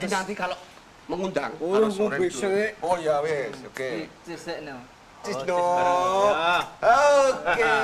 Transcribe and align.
Jadi 0.00 0.08
nanti 0.10 0.32
kalau 0.32 0.56
mengundang 1.06 1.52
Oh, 1.58 1.76
harus 1.76 1.94
mau 1.94 2.08
orange 2.08 2.22
besok, 2.24 2.48
dulu. 2.48 2.56
eh. 2.56 2.70
Oh 2.80 2.96
ya 2.96 3.14
wes, 3.20 3.52
oke. 3.62 3.88
Tosek 4.24 4.58
no. 4.62 4.76
Cis 5.20 5.36
Oh, 5.36 5.44
no. 5.44 5.52
cis 5.52 5.68
bareng, 5.76 6.00
ya. 6.16 6.32
Oke. 7.44 7.74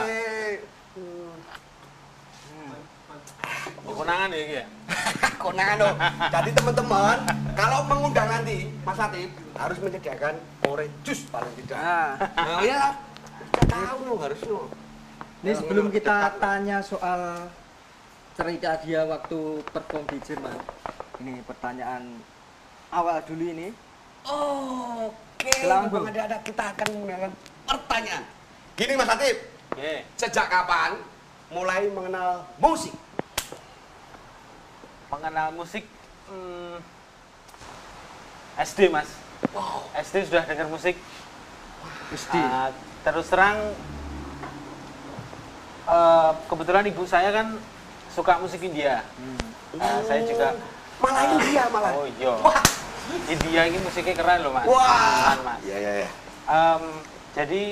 Oh, 3.87 3.93
konangan 3.95 4.29
ya 4.29 4.41
iki 4.41 4.55
ya? 4.55 4.65
Konangan 5.37 5.77
dong. 5.77 5.97
Jadi 6.27 6.51
teman-teman, 6.52 7.16
kalau 7.52 7.79
mengundang 7.84 8.27
nanti 8.27 8.66
Mas 8.83 8.98
Atip 8.98 9.30
harus 9.55 9.79
menyediakan 9.79 10.35
orange 10.65 10.95
juice 11.02 11.23
paling 11.29 11.52
tidak. 11.57 11.77
Nah, 11.77 12.10
Nah, 12.35 12.60
ya. 12.62 12.83
Kita 13.46 13.62
tahu 13.69 13.98
loh 14.02 14.19
harus 14.19 14.41
loh. 14.43 14.66
ini 15.38 15.52
sebelum 15.52 15.87
kita 15.88 16.16
tanya 16.37 16.80
soal 16.80 17.46
cerita 18.35 18.80
dia 18.80 19.05
waktu 19.05 19.38
perform 19.66 20.05
di 20.09 20.19
Jerman. 20.21 20.57
Ini 21.16 21.41
pertanyaan 21.48 22.21
awal 22.93 23.24
dulu 23.24 23.45
ini. 23.49 23.73
Oke, 24.27 25.49
Silakan, 25.65 25.88
Bang 25.88 26.13
ada 26.13 26.23
ada 26.29 26.38
kita 26.45 26.77
akan 26.77 26.87
menggunakan 26.93 27.30
pertanyaan. 27.65 28.24
Gini 28.77 28.93
Mas 29.01 29.09
Atip, 29.09 29.37
Oke. 29.73 30.05
sejak 30.21 30.46
kapan 30.52 31.01
mulai 31.49 31.88
mengenal 31.88 32.45
musik? 32.60 32.93
Pengenal 35.09 35.57
musik 35.57 35.88
hmm, 36.29 36.77
SD, 38.60 38.93
Mas. 38.93 39.09
Wow. 39.57 39.88
SD 39.96 40.29
sudah 40.29 40.45
dengar 40.45 40.68
musik. 40.68 41.01
SD. 42.12 42.35
Ah, 42.37 42.68
terus 43.09 43.33
terang 43.33 43.57
eh, 45.88 46.30
kebetulan 46.45 46.85
ibu 46.93 47.09
saya 47.09 47.33
kan 47.33 47.57
suka 48.12 48.37
musik 48.37 48.60
India. 48.60 49.01
Ah, 49.80 50.01
saya 50.05 50.29
juga 50.29 50.52
Malah 51.01 51.23
ah, 51.23 51.35
India 51.37 51.63
malah. 51.69 51.93
Oh 51.93 52.07
iya. 52.09 52.33
Wah. 52.41 52.63
India 53.30 53.61
ini 53.69 53.79
musiknya 53.85 54.15
keren 54.16 54.39
loh, 54.43 54.52
Mas. 54.52 54.66
Wah. 54.66 54.87
Keren, 54.87 55.41
Mas. 55.45 55.59
Iya 55.63 55.77
iya 55.77 55.93
iya. 56.05 56.09
Em, 56.47 56.83
jadi 57.37 57.63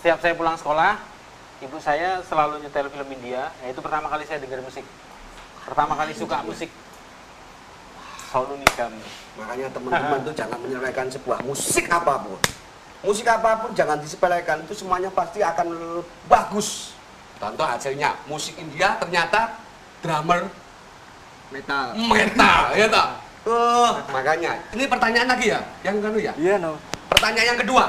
setiap 0.00 0.18
saya 0.24 0.34
pulang 0.34 0.56
sekolah, 0.56 0.98
ibu 1.62 1.76
saya 1.78 2.18
selalu 2.26 2.64
nyetel 2.64 2.90
film 2.90 3.08
India. 3.14 3.54
Ya 3.62 3.66
itu 3.70 3.80
pertama 3.84 4.10
kali 4.10 4.26
saya 4.26 4.42
dengar 4.42 4.60
musik. 4.64 4.82
Pertama 5.64 5.94
kali 5.94 6.12
suka 6.16 6.42
musik. 6.42 6.70
Solo 8.30 8.54
Nigam. 8.54 8.94
Makanya 9.38 9.66
teman-teman 9.74 10.18
tuh 10.22 10.34
jangan 10.34 10.58
menyepelekan 10.62 11.06
sebuah 11.10 11.38
musik 11.42 11.90
apa 11.90 12.14
pun. 12.22 12.38
Musik 13.00 13.26
apa 13.26 13.64
pun 13.64 13.72
jangan 13.72 13.96
disepelekan, 13.96 14.60
itu 14.68 14.76
semuanya 14.76 15.08
pasti 15.08 15.40
akan 15.40 15.98
bagus. 16.28 16.92
Contoh 17.40 17.64
hasilnya, 17.64 18.12
musik 18.28 18.60
India 18.60 19.00
ternyata 19.00 19.56
drummer 20.04 20.52
Metal. 21.50 21.86
metal, 21.98 22.62
ya 22.78 22.86
tak? 22.86 23.06
Uh, 23.42 23.98
makanya, 24.14 24.62
ini 24.70 24.86
pertanyaan 24.86 25.28
lagi 25.34 25.50
ya, 25.50 25.60
yang 25.82 25.98
kedua 25.98 26.22
ya. 26.22 26.32
Iya 26.38 26.54
no. 26.62 26.78
Pertanyaan 27.10 27.48
yang 27.56 27.60
kedua, 27.66 27.84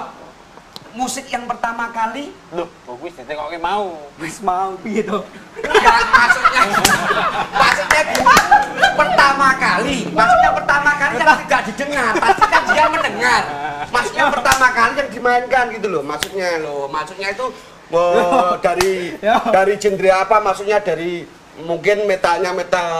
musik 0.97 1.29
yang 1.29 1.45
pertama 1.45 1.93
kali, 1.93 2.33
Loh, 2.57 2.65
bagus 2.89 3.13
ditengoknya 3.21 3.59
mau. 3.61 4.01
Wis 4.17 4.41
mau 4.41 4.73
piye 4.81 5.05
to? 5.05 5.21
enggak 5.61 6.01
maksudnya, 6.09 6.61
maksudnya 7.53 8.01
gimana? 8.17 8.57
Pertama 8.97 9.47
kali, 9.61 9.97
maksudnya 10.09 10.51
pertama 10.57 10.91
kali 10.97 11.13
yang 11.21 11.37
tidak 11.45 11.61
didengar, 11.69 12.11
pasti 12.17 12.45
kan 12.49 12.63
dia 12.65 12.85
mendengar. 12.89 13.41
Maksudnya 13.93 14.25
pertama 14.33 14.67
kali 14.73 14.93
yang 14.97 15.09
dimainkan 15.13 15.65
gitu 15.69 15.87
loh, 15.91 16.01
maksudnya 16.01 16.49
loh, 16.65 16.89
maksudnya 16.89 17.27
itu 17.29 17.45
oh, 17.93 18.57
dari 18.65 19.15
dari 19.53 19.73
genre 19.77 20.11
apa? 20.17 20.35
Maksudnya 20.41 20.81
dari 20.81 21.40
mungkin 21.61 22.05
metalnya 22.05 22.51
metal 22.51 22.91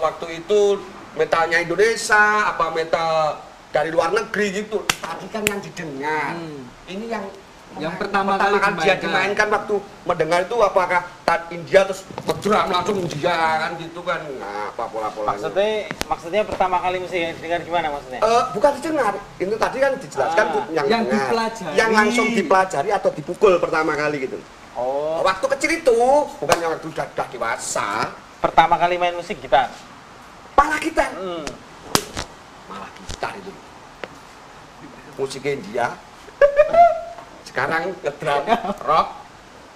waktu 0.00 0.26
itu 0.38 0.78
metalnya 1.14 1.58
Indonesia, 1.58 2.24
apa 2.48 2.70
metal 2.70 3.38
dari 3.68 3.90
luar 3.90 4.10
negeri 4.10 4.46
gitu. 4.56 4.80
Tadi 4.98 5.26
kan 5.28 5.42
yang 5.44 5.60
didengar. 5.60 6.34
Hmm. 6.34 6.62
Ini 6.86 7.06
yang 7.08 7.24
Yang 7.78 8.00
pertama 8.00 8.34
kali 8.34 8.56
dia 8.80 8.96
dimainkan. 8.96 9.52
waktu 9.52 9.76
mendengar 10.02 10.40
itu 10.40 10.56
apakah 10.56 11.04
tat 11.22 11.52
India 11.52 11.84
terus 11.84 12.00
ngedrum 12.24 12.64
langsung 12.64 12.96
India 12.96 13.36
kan 13.60 13.70
gitu 13.76 14.00
kan. 14.00 14.24
Nah, 14.40 14.72
apa 14.72 14.88
pola-polanya? 14.88 15.36
Maksudnya 15.36 15.70
maksudnya 16.08 16.42
pertama 16.48 16.80
kali 16.80 16.96
yang 17.04 17.36
dengar 17.36 17.60
gimana 17.60 17.86
maksudnya? 17.92 18.20
Eh, 18.24 18.42
bukan 18.56 18.70
didengar, 18.72 19.12
itu 19.36 19.54
tadi 19.54 19.76
kan 19.78 19.92
dijelaskan 19.94 20.46
Ah. 20.48 20.64
yang, 20.72 20.86
Yang 20.88 21.02
dipelajari. 21.12 21.74
yang 21.76 21.90
langsung 21.92 22.26
dipelajari 22.32 22.90
atau 22.90 23.10
dipukul 23.12 23.52
pertama 23.60 23.92
kali 23.94 24.16
gitu. 24.26 24.38
Oh, 24.78 25.18
Waktu 25.26 25.46
kecil 25.58 25.70
itu, 25.82 25.98
bukan 26.38 26.56
yang 26.62 26.70
waktu 26.70 26.86
udah, 26.86 27.06
udah 27.10 27.26
dewasa, 27.34 28.14
pertama 28.38 28.78
kali 28.78 28.94
main 28.94 29.18
musik 29.18 29.42
gitar. 29.42 29.66
malah 30.54 30.78
kita 30.78 31.06
Hmm. 31.14 31.46
malah 32.66 32.90
gitar 32.94 33.34
itu. 33.34 33.50
Musiknya 35.18 35.52
India 35.54 35.86
sekarang 37.46 37.90
ngedrum 38.02 38.42
rock. 38.86 39.08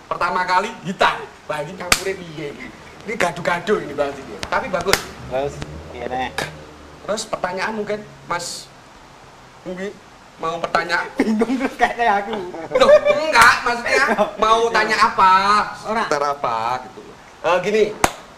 Pertama 0.06 0.46
kali 0.46 0.70
gitar. 0.86 1.18
Wah 1.50 1.58
ini 1.62 1.74
campurnya 1.74 2.14
piye 2.14 2.46
ini. 2.54 2.66
Ini 3.02 3.12
gaduh-gaduh 3.18 3.78
ini 3.82 3.94
dia 3.98 4.38
tapi 4.46 4.70
bagus. 4.70 4.98
Terus 5.30 5.54
iya 5.90 6.30
terus 7.02 7.22
pertanyaan 7.26 7.74
mungkin 7.74 8.06
Mas 8.30 8.70
Mungkin 9.66 9.90
mau 10.34 10.56
bertanya 10.56 11.06
Bingung 11.14 11.54
terus 11.56 11.74
kayak 11.74 11.96
aku. 12.20 12.36
loh 12.72 12.88
enggak 13.20 13.54
maksudnya 13.62 14.04
mau 14.36 14.66
tanya 14.68 14.96
apa 15.02 15.32
Ora. 15.84 16.02
seputar 16.02 16.22
apa 16.30 16.56
gitu 16.84 17.00
Eh, 17.42 17.58
gini 17.60 17.82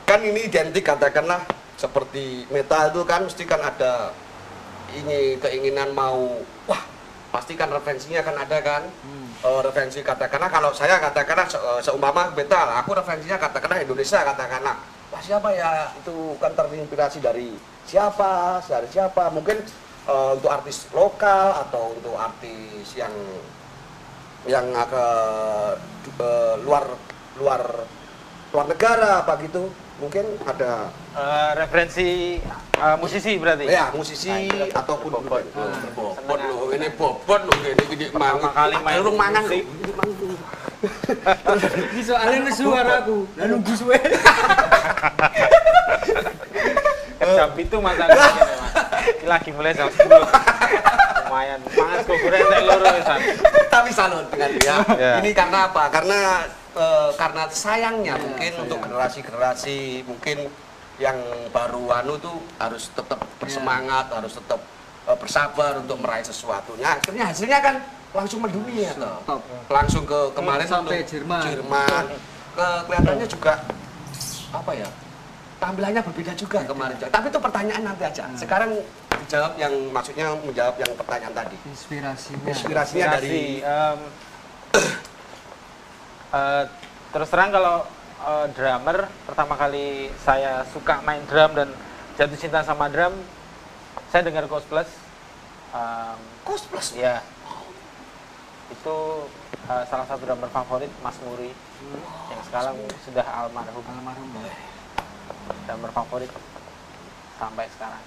kan 0.02 0.18
ini 0.18 0.40
identik 0.42 0.80
katakanlah 0.82 1.44
seperti 1.74 2.48
metal 2.48 2.88
itu 2.88 3.00
kan 3.02 3.20
mesti 3.22 3.44
kan 3.44 3.60
ada 3.60 4.16
ini 4.90 5.36
keinginan 5.38 5.90
mau 5.90 6.40
wah 6.64 6.82
pasti 7.30 7.52
kan 7.52 7.68
referensinya 7.68 8.20
kan 8.20 8.36
ada 8.38 8.58
kan 8.60 8.82
Hmm. 9.02 9.28
Eh, 9.44 9.60
referensi 9.60 10.00
katakanlah 10.00 10.48
kalau 10.48 10.70
saya 10.70 10.96
katakanlah 10.98 11.44
se- 11.44 11.60
eh, 11.60 11.80
seumpama 11.80 12.32
metal 12.32 12.64
aku 12.74 12.94
referensinya 12.94 13.36
katakanlah 13.38 13.76
Indonesia 13.78 14.24
katakanlah 14.24 14.76
wah 15.10 15.20
siapa 15.20 15.52
ya 15.52 15.70
itu 15.94 16.14
kan 16.36 16.52
terinspirasi 16.52 17.20
dari 17.20 17.52
siapa 17.84 18.32
dari 18.62 18.88
siapa 18.88 19.28
mungkin 19.28 19.60
eh, 20.04 20.30
untuk 20.34 20.50
artis 20.50 20.88
lokal 20.90 21.64
atau 21.64 21.92
untuk 21.94 22.14
artis 22.14 22.94
yang 22.94 23.12
yang 24.44 24.66
ke 24.88 25.06
eh, 26.20 26.54
luar 26.62 26.84
luar 27.34 27.62
luar 28.52 28.66
negara 28.68 29.24
apa 29.24 29.34
gitu 29.42 29.72
mungkin 29.98 30.24
ada 30.44 30.90
Eh, 31.14 31.50
referensi 31.54 32.42
eh, 32.74 32.96
musisi 32.98 33.38
berarti. 33.38 33.70
ya 33.70 33.86
musisi 33.94 34.50
Nah, 34.50 34.82
ataupun 34.82 35.14
bobot. 35.14 35.46
Hmm. 35.54 35.94
bobot 35.94 36.40
loh 36.42 36.74
ini 36.74 36.90
bobot 36.90 37.40
loh 37.46 37.54
ini 37.62 37.84
gede 37.86 38.06
Pertama 38.10 38.34
mangan 38.34 38.50
kali 38.50 38.76
main 38.82 38.98
lu 38.98 39.12
mangan 39.14 39.42
loh. 39.46 39.62
Ini 41.96 42.02
soalnya 42.04 42.44
nesu 42.44 42.68
suaraku. 42.68 43.24
Nunggu 43.40 43.72
suwe. 43.72 43.96
Jam 47.26 47.50
itu 47.54 47.76
mas. 47.78 47.96
Ini 47.96 49.26
lagi 49.26 49.50
mulai 49.50 49.72
jam 49.72 49.88
10 49.88 50.04
lumayan 51.24 51.58
mangan 51.66 51.98
kok 52.00 52.14
goreng 52.14 52.42
tek 52.46 52.62
loro 52.62 52.86
tapi 53.66 53.90
salut 53.90 54.26
dengan 54.30 54.50
dia 54.54 54.76
Ya. 54.94 55.12
ini 55.18 55.34
karena 55.34 55.66
apa 55.66 55.90
karena 55.90 56.46
eh, 56.72 57.10
karena 57.16 57.42
sayangnya 57.48 58.14
mungkin 58.16 58.52
untuk 58.60 58.78
generasi-generasi 58.80 59.76
mungkin 60.04 60.46
yang 60.94 61.18
baru 61.50 61.90
anu 61.96 62.14
tuh 62.16 62.38
harus 62.56 62.86
tetap 62.88 63.18
bersemangat 63.36 64.06
harus 64.08 64.30
tetap 64.32 64.62
eh, 65.04 65.16
bersabar 65.18 65.74
untuk 65.76 65.98
meraih 65.98 66.22
sesuatunya 66.22 66.86
akhirnya 66.94 67.24
hasilnya 67.26 67.58
kan 67.58 67.74
langsung 68.14 68.38
mendunia 68.38 68.94
toh. 68.94 69.18
Top. 69.26 69.42
langsung 69.66 70.06
ke 70.06 70.20
kemarin 70.32 70.66
Sampai 70.70 71.02
Jerman. 71.02 71.42
Jerman. 71.42 72.04
Ke- 72.54 72.82
kelihatannya 72.86 73.26
juga 73.26 73.58
apa 74.54 74.70
ya 74.70 74.86
tampilannya 75.64 76.02
berbeda 76.04 76.32
juga 76.36 76.58
kemarin. 76.68 76.96
tapi 77.08 77.26
itu 77.32 77.40
pertanyaan 77.40 77.82
nanti 77.88 78.02
aja. 78.04 78.24
Sekarang 78.36 78.70
dijawab 79.24 79.52
yang 79.56 79.72
maksudnya 79.88 80.26
menjawab 80.36 80.76
yang 80.76 80.92
pertanyaan 80.92 81.32
tadi. 81.32 81.56
Inspirasinya. 81.64 82.44
inspirasinya 82.44 83.06
dari 83.16 83.64
Inspirasi, 83.64 83.64
em, 83.64 83.98
eh, 86.36 86.64
terus 87.16 87.28
terang 87.32 87.48
kalau 87.48 87.76
eh, 88.24 88.46
drummer 88.52 89.08
pertama 89.24 89.54
kali 89.56 90.12
saya 90.20 90.68
suka 90.68 91.00
main 91.00 91.24
drum 91.24 91.56
dan 91.56 91.68
jatuh 92.20 92.36
cinta 92.36 92.60
sama 92.60 92.92
drum 92.92 93.16
saya 94.12 94.22
dengar 94.28 94.44
Ghost 94.46 94.68
Plus 94.68 94.86
Em, 95.74 96.18
Kos 96.46 96.62
plus? 96.70 96.94
ya 96.94 97.18
itu 98.70 98.96
eh, 99.66 99.84
salah 99.90 100.06
satu 100.06 100.22
drummer 100.22 100.46
favorit 100.52 100.92
Mas 101.02 101.18
Muri. 101.26 101.50
Yang 102.30 102.42
sekarang 102.46 102.76
sudah 103.02 103.26
almarhum. 103.26 103.82
Almarhum 103.82 104.28
ya 104.38 104.73
drummer 105.66 105.90
favorit 105.92 106.30
sampai 107.36 107.66
sekarang. 107.72 108.02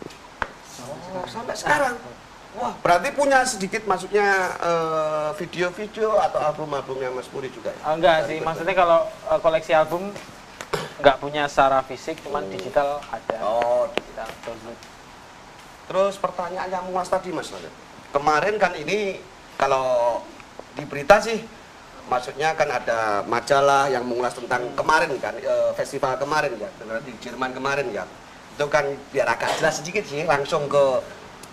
Oh, 0.78 1.25
sampai 1.28 1.56
sekarang. 1.57 1.95
Wah, 2.57 2.74
berarti 2.81 3.13
punya 3.13 3.44
sedikit 3.45 3.86
maksudnya 3.86 4.56
eh, 4.57 5.30
video-video 5.38 6.18
atau 6.18 6.39
album-albumnya 6.42 7.13
Mas 7.13 7.30
Puri 7.30 7.51
juga 7.54 7.69
ya? 7.69 7.94
Enggak 7.94 8.25
sih, 8.25 8.42
maksudnya 8.42 8.74
kalau 8.74 9.06
eh, 9.06 9.39
koleksi 9.42 9.74
album 9.78 10.10
nggak 10.98 11.18
punya 11.22 11.45
secara 11.45 11.86
fisik, 11.86 12.18
cuman 12.25 12.50
digital 12.50 12.98
ada. 13.13 13.38
Oh, 13.45 13.86
Digital 13.94 14.30
download. 14.42 14.80
terus 15.88 16.19
pertanyaannya 16.19 16.80
Mas 16.92 17.07
tadi 17.07 17.30
Mas. 17.31 17.48
Kemarin 18.12 18.56
kan 18.60 18.74
ini 18.75 19.22
kalau 19.56 20.19
di 20.75 20.83
berita 20.83 21.22
sih 21.22 21.42
maksudnya 22.07 22.56
kan 22.56 22.68
ada 22.71 23.21
majalah 23.27 23.92
yang 23.92 24.04
mengulas 24.07 24.33
tentang 24.36 24.63
kemarin 24.74 25.12
kan 25.19 25.36
eh, 25.38 25.71
festival 25.75 26.15
kemarin 26.15 26.56
ya 26.56 26.69
di 27.04 27.13
Jerman 27.19 27.51
kemarin 27.51 27.88
ya 27.92 28.07
itu 28.57 28.65
kan 28.71 28.88
biar 29.13 29.27
agak 29.30 29.59
jelas 29.59 29.83
sedikit 29.83 30.04
sih 30.07 30.24
langsung 30.25 30.65
ke 30.71 30.83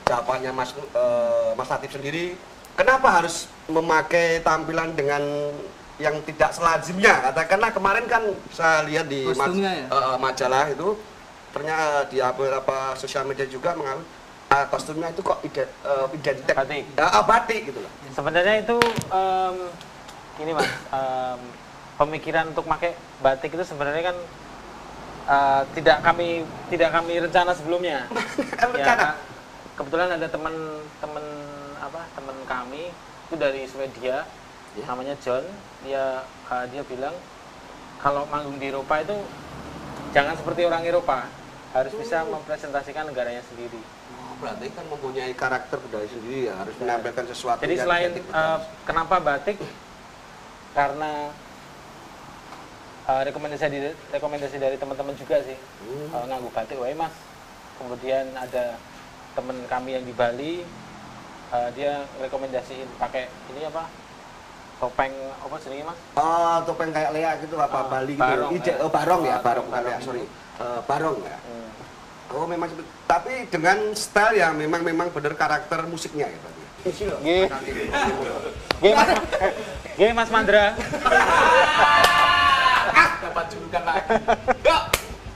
jawabannya 0.06 0.50
Mas 0.54 0.70
eh, 0.74 1.50
Mas 1.58 1.68
Latif 1.68 1.98
sendiri 1.98 2.38
kenapa 2.78 3.20
harus 3.20 3.50
memakai 3.66 4.40
tampilan 4.40 4.94
dengan 4.94 5.22
yang 5.98 6.18
tidak 6.26 6.50
selazimnya 6.50 7.30
katakanlah 7.30 7.70
kemarin 7.70 8.06
kan 8.10 8.22
saya 8.50 8.82
lihat 8.86 9.06
di 9.06 9.30
mas- 9.30 9.54
ya? 9.58 9.86
eh, 9.90 10.16
majalah 10.18 10.70
itu 10.70 10.98
ternyata 11.54 12.10
di 12.10 12.18
beberapa 12.18 12.98
sosial 12.98 13.22
media 13.26 13.46
juga 13.46 13.78
mengalami 13.78 14.02
ah, 14.50 14.66
kostumnya 14.70 15.10
itu 15.10 15.22
kok 15.22 15.38
ide, 15.42 15.66
eh, 15.66 16.06
identitas 16.14 16.54
Batik. 16.54 16.84
Ah, 16.98 17.22
batik 17.22 17.60
gitu 17.70 17.78
loh 17.78 17.92
Sebenarnya 18.14 18.62
itu 18.62 18.78
em, 19.10 19.56
ini 20.36 20.50
mas, 20.50 20.66
em, 20.66 21.40
pemikiran 21.94 22.50
untuk 22.50 22.66
pakai 22.66 22.92
batik 23.20 23.54
itu 23.54 23.64
sebenarnya 23.64 24.10
kan 24.10 24.16
eh, 25.24 25.62
tidak 25.72 26.02
kami 26.02 26.42
tidak 26.68 26.90
kami 26.90 27.14
rencana 27.18 27.52
sebelumnya. 27.54 28.10
Rencana? 28.60 29.14
Kak, 29.14 29.14
kebetulan 29.74 30.10
ada 30.12 30.26
teman-teman 30.26 31.24
apa 31.78 32.00
teman 32.12 32.36
kami 32.44 32.90
itu 33.24 33.34
dari 33.34 33.62
Swedia, 33.64 34.26
Ya. 34.74 34.90
namanya 34.90 35.14
John. 35.22 35.46
Dia 35.86 36.18
eh, 36.50 36.64
dia 36.68 36.82
bilang 36.82 37.14
kalau 38.02 38.26
manggung 38.26 38.58
di 38.58 38.68
Eropa 38.68 39.00
itu 39.00 39.14
jangan 40.10 40.34
seperti 40.34 40.66
orang 40.66 40.82
Eropa, 40.82 41.30
harus 41.72 41.94
bisa 41.94 42.26
mempresentasikan 42.26 43.06
negaranya 43.06 43.40
sendiri. 43.46 43.78
Oh, 44.12 44.34
berarti 44.38 44.66
kan 44.70 44.84
mempunyai 44.86 45.32
karakter 45.32 45.78
budaya 45.78 46.04
sendiri 46.04 46.50
ya 46.50 46.58
harus 46.58 46.74
menampilkan 46.76 47.24
sesuatu 47.26 47.62
Jadi 47.62 47.74
selain 47.78 48.10
budaya. 48.12 48.60
kenapa 48.82 49.22
batik? 49.22 49.56
Karena 50.74 51.30
eh, 53.04 53.22
rekomendasi 53.24 53.62
dari 53.62 53.78
rekomendasi 54.10 54.56
dari 54.56 54.76
teman-teman 54.76 55.14
juga 55.14 55.38
sih 55.40 55.54
Hmm. 55.54 56.08
eh, 56.10 56.24
nganggu 56.26 56.50
batik 56.50 56.76
wae 56.76 56.92
mas. 56.92 57.14
Kemudian 57.74 58.32
ada 58.32 58.78
teman 59.32 59.58
kami 59.66 59.90
yang 59.92 60.04
di 60.04 60.12
Bali, 60.12 60.62
eh, 61.50 61.68
dia 61.72 62.02
rekomendasiin 62.18 62.86
pakai 62.96 63.26
ini 63.50 63.64
apa? 63.64 63.86
Topeng 64.74 65.14
apa 65.38 65.54
jenenge 65.60 65.84
mas? 65.84 65.98
Oh, 66.14 66.58
topeng 66.64 66.90
kayak 66.90 67.12
Lea 67.12 67.30
gitu 67.38 67.54
apa 67.56 67.78
Ah, 67.78 67.86
Bali 67.88 68.12
gitu. 68.12 68.20
barong, 68.20 68.50
Ide, 68.52 68.72
ya. 68.72 68.76
oh, 68.80 68.90
barong 68.90 69.22
ya, 69.22 69.30
Ah, 69.30 69.40
barong 69.40 69.66
kan 69.68 69.74
barong. 69.78 69.92
ya, 69.92 69.98
sorry. 70.02 70.24
Eh, 70.54 70.80
barong 70.84 71.18
ya. 71.20 71.36
Hmm. 71.38 71.70
Oh, 72.34 72.46
memang 72.48 72.66
tapi 73.04 73.46
dengan 73.46 73.78
style 73.94 74.34
yang 74.34 74.56
memang 74.56 74.82
memang 74.82 75.06
benar 75.08 75.36
karakter 75.36 75.86
musiknya 75.86 76.26
ya 76.26 76.38
berarti. 76.40 76.62
Isi 76.84 77.04
loh. 77.06 77.20
Nggih. 79.94 80.10
Nggih 80.10 80.18
mas, 80.18 80.30
Mandra. 80.30 80.74
Ah, 82.94 83.10
dapat 83.22 83.44
julukan 83.54 83.82
lagi. 83.86 84.10
Yuk. 84.66 84.82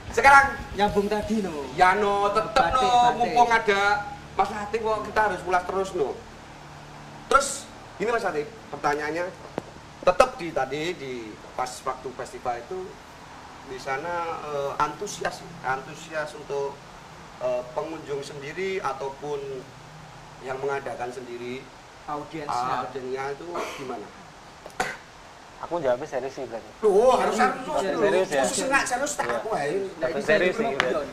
Sekarang 0.09 0.57
nyambung 0.73 1.07
tadi 1.07 1.45
no 1.45 1.69
Yano 1.77 2.33
tetep 2.33 2.55
Batik, 2.55 2.81
no, 2.81 3.13
mumpung 3.19 3.51
ada 3.51 4.09
Mas 4.33 4.49
Latif 4.49 4.79
kok 4.81 4.99
kita 5.05 5.19
harus 5.31 5.41
ulas 5.45 5.63
terus 5.63 5.89
no. 5.95 6.17
Terus 7.29 7.69
ini 8.01 8.09
Mas 8.09 8.25
Latif, 8.25 8.47
pertanyaannya 8.73 9.29
tetap 10.03 10.29
di 10.39 10.47
tadi 10.49 10.83
di 10.97 11.13
pas 11.53 11.69
waktu 11.69 12.09
festival 12.15 12.55
itu 12.57 12.79
di 13.69 13.77
sana 13.77 14.41
eh, 14.43 14.71
antusias 14.81 15.45
antusias 15.61 16.33
untuk 16.35 16.73
eh, 17.43 17.63
pengunjung 17.77 18.25
sendiri 18.25 18.81
ataupun 18.81 19.39
yang 20.41 20.57
mengadakan 20.57 21.13
sendiri 21.13 21.61
audiensnya 22.09 22.87
audiennya 22.87 23.23
itu 23.37 23.47
gimana? 23.77 24.07
Aku 25.59 25.75
jawabnya 25.83 26.07
serius 26.07 26.33
sih 26.33 26.47
berarti. 26.47 26.69
Loh, 26.81 27.19
harus 27.19 27.35
serius. 27.35 27.99
Serius 27.99 28.29
ya? 28.31 28.43
Khusus 28.47 28.65
nggak 28.71 28.83
serius 28.87 29.11
tak 29.19 29.27
aku. 29.27 29.49
Nah, 29.53 29.65
ini 29.67 30.21
Serius 30.23 30.55
sih, 30.55 30.65
serius. 30.71 31.07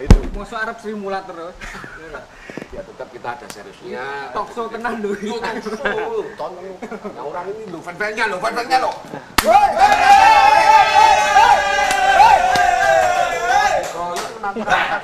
Itu. 0.00 0.18
Masuk 0.36 0.56
Arab 0.56 0.76
Sri 0.80 0.92
mulat 0.96 1.24
terus 1.28 1.52
Ya 2.72 2.80
tetap 2.80 3.08
kita 3.12 3.28
ada 3.36 3.46
seriusnya. 3.52 4.04
talk 4.32 4.48
show 4.56 4.66
tenan 4.72 5.04
lho 5.04 5.12
Yo. 5.20 5.36
Tonton 6.36 6.64
lu. 6.64 6.74
Nah, 7.12 7.22
orang 7.28 7.44
ini 7.52 7.62
lo, 7.68 7.78
fan-fannya 7.84 8.24
lo, 8.30 8.36
fan-fannya 8.40 8.78
lo. 8.80 8.92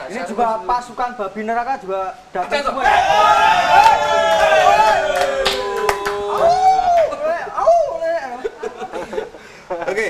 ini 0.08 0.22
juga 0.26 0.48
pasukan 0.64 1.10
babi 1.20 1.40
neraka 1.44 1.74
juga 1.78 2.16
datang 2.32 2.62
semua 2.64 2.82
Pak. 2.82 2.96
ya 2.96 3.00
Oke, 9.86 10.06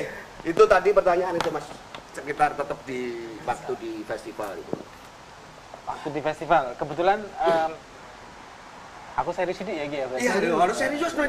itu 0.57 0.65
tadi 0.65 0.89
pertanyaan 0.89 1.37
itu 1.37 1.49
Mas. 1.53 1.69
Sekitar 2.17 2.57
tetap 2.57 2.81
di 2.89 3.13
waktu 3.45 3.71
di 3.77 3.91
festival 4.01 4.57
itu. 4.57 4.73
Waktu 5.85 6.07
di 6.09 6.21
festival, 6.25 6.73
kebetulan 6.73 7.21
em, 7.21 7.71
aku 9.13 9.29
serius 9.31 9.61
ini 9.61 9.77
ya 9.77 9.85
Gi, 9.85 9.97
ya 10.01 10.05
berarti. 10.09 10.25
Iya, 10.25 10.57
harus 10.57 10.77
serius 10.81 11.13
ke 11.13 11.23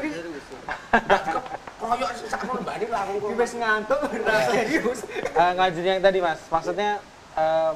koyok 1.79 2.11
sakno 2.27 2.53
langsung 2.59 3.15
Ini 3.15 3.21
kok. 3.23 3.37
wis 3.37 3.53
ngantuk 3.55 3.99
serius 4.51 4.99
Eh, 5.13 5.51
ngajuin 5.55 5.85
yang 5.87 6.01
tadi 6.01 6.19
mas, 6.19 6.41
maksudnya 6.49 6.97
em, 7.37 7.75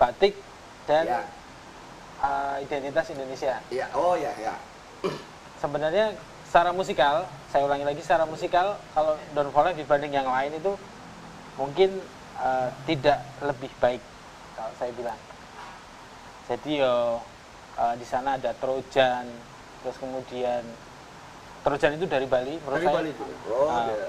batik 0.00 0.34
dan 0.88 1.04
Ya. 1.04 1.20
eh, 2.24 2.56
identitas 2.64 3.06
Indonesia. 3.12 3.60
Iya, 3.68 3.92
oh 3.92 4.16
ya 4.16 4.32
ya. 4.40 4.56
Sebenarnya 5.60 6.16
secara 6.48 6.72
musikal, 6.72 7.28
saya 7.50 7.66
ulangi 7.66 7.82
lagi 7.82 8.00
secara 8.02 8.24
musikal, 8.24 8.78
kalau 8.94 9.18
Don 9.34 9.50
Volek 9.50 9.74
dibanding 9.74 10.14
yang 10.14 10.30
lain 10.30 10.54
itu 10.54 10.72
mungkin 11.58 11.98
eh, 12.38 12.68
tidak 12.86 13.18
lebih 13.42 13.70
baik 13.82 14.02
kalau 14.54 14.72
saya 14.78 14.94
bilang. 14.94 15.18
Jadi 16.46 16.78
yo 16.78 17.18
eh, 17.74 17.94
di 17.98 18.06
sana 18.06 18.38
ada 18.38 18.54
Trojan, 18.54 19.26
terus 19.82 19.98
kemudian 19.98 20.62
Trojan 21.60 21.98
itu 21.98 22.06
dari 22.06 22.24
Bali, 22.24 22.54
menurut 22.62 22.78
Dari 22.78 22.86
saya. 22.86 22.96
Bali 22.96 23.10
itu. 23.10 23.24
Oh, 23.50 23.68
Ah. 23.68 23.86
ada. 23.90 24.08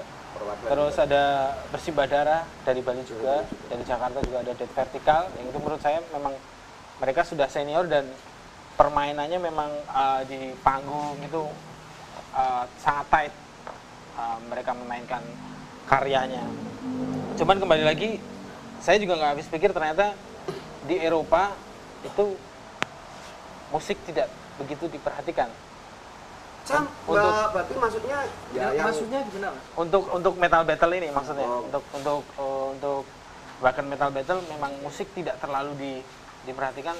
Terus 0.64 0.96
ada 0.96 1.22
Bersibah 1.68 2.08
Darah 2.08 2.42
dari 2.64 2.80
Bali 2.80 3.04
juga, 3.04 3.44
dari 3.68 3.84
Jakarta 3.84 4.16
juga 4.24 4.40
ada 4.40 4.56
Dead 4.56 4.70
Vertical, 4.72 5.28
yang 5.36 5.46
itu 5.52 5.58
menurut 5.60 5.82
saya 5.84 6.00
memang 6.08 6.32
mereka 7.04 7.20
sudah 7.20 7.46
senior 7.52 7.84
dan 7.84 8.08
permainannya 8.80 9.36
memang 9.36 9.68
uh, 9.92 10.24
di 10.24 10.56
panggung 10.64 11.20
itu 11.20 11.44
uh, 12.32 12.64
sangat 12.80 13.06
tight. 13.08 13.34
Uh, 14.12 14.36
mereka 14.52 14.76
memainkan 14.76 15.24
karyanya. 15.88 16.44
Cuman 17.40 17.56
kembali 17.56 17.84
lagi, 17.84 18.20
saya 18.84 19.00
juga 19.00 19.16
nggak 19.16 19.32
habis 19.38 19.48
pikir 19.48 19.72
ternyata 19.72 20.12
di 20.84 21.00
Eropa 21.00 21.56
itu 22.04 22.36
musik 23.72 23.96
tidak 24.04 24.28
begitu 24.60 24.84
diperhatikan. 24.92 25.48
Sam, 26.62 26.86
Untuk- 27.10 27.50
berarti 27.56 27.74
maksudnya 27.74 28.18
ya 28.54 28.70
yang 28.70 28.86
maksudnya 28.86 29.20
gimana 29.26 29.58
untuk 29.74 30.06
untuk 30.14 30.34
metal 30.38 30.62
battle 30.62 30.94
ini 30.94 31.10
maksudnya 31.10 31.42
Oh. 31.42 31.66
untuk 31.66 31.82
untuk 31.90 32.22
uh, 32.38 32.66
untuk 32.70 33.02
bahkan 33.58 33.82
metal 33.82 34.14
battle 34.14 34.38
memang 34.46 34.70
musik 34.78 35.10
tidak 35.10 35.42
terlalu 35.42 35.74
di, 35.74 35.92
diperhatikan 36.46 36.94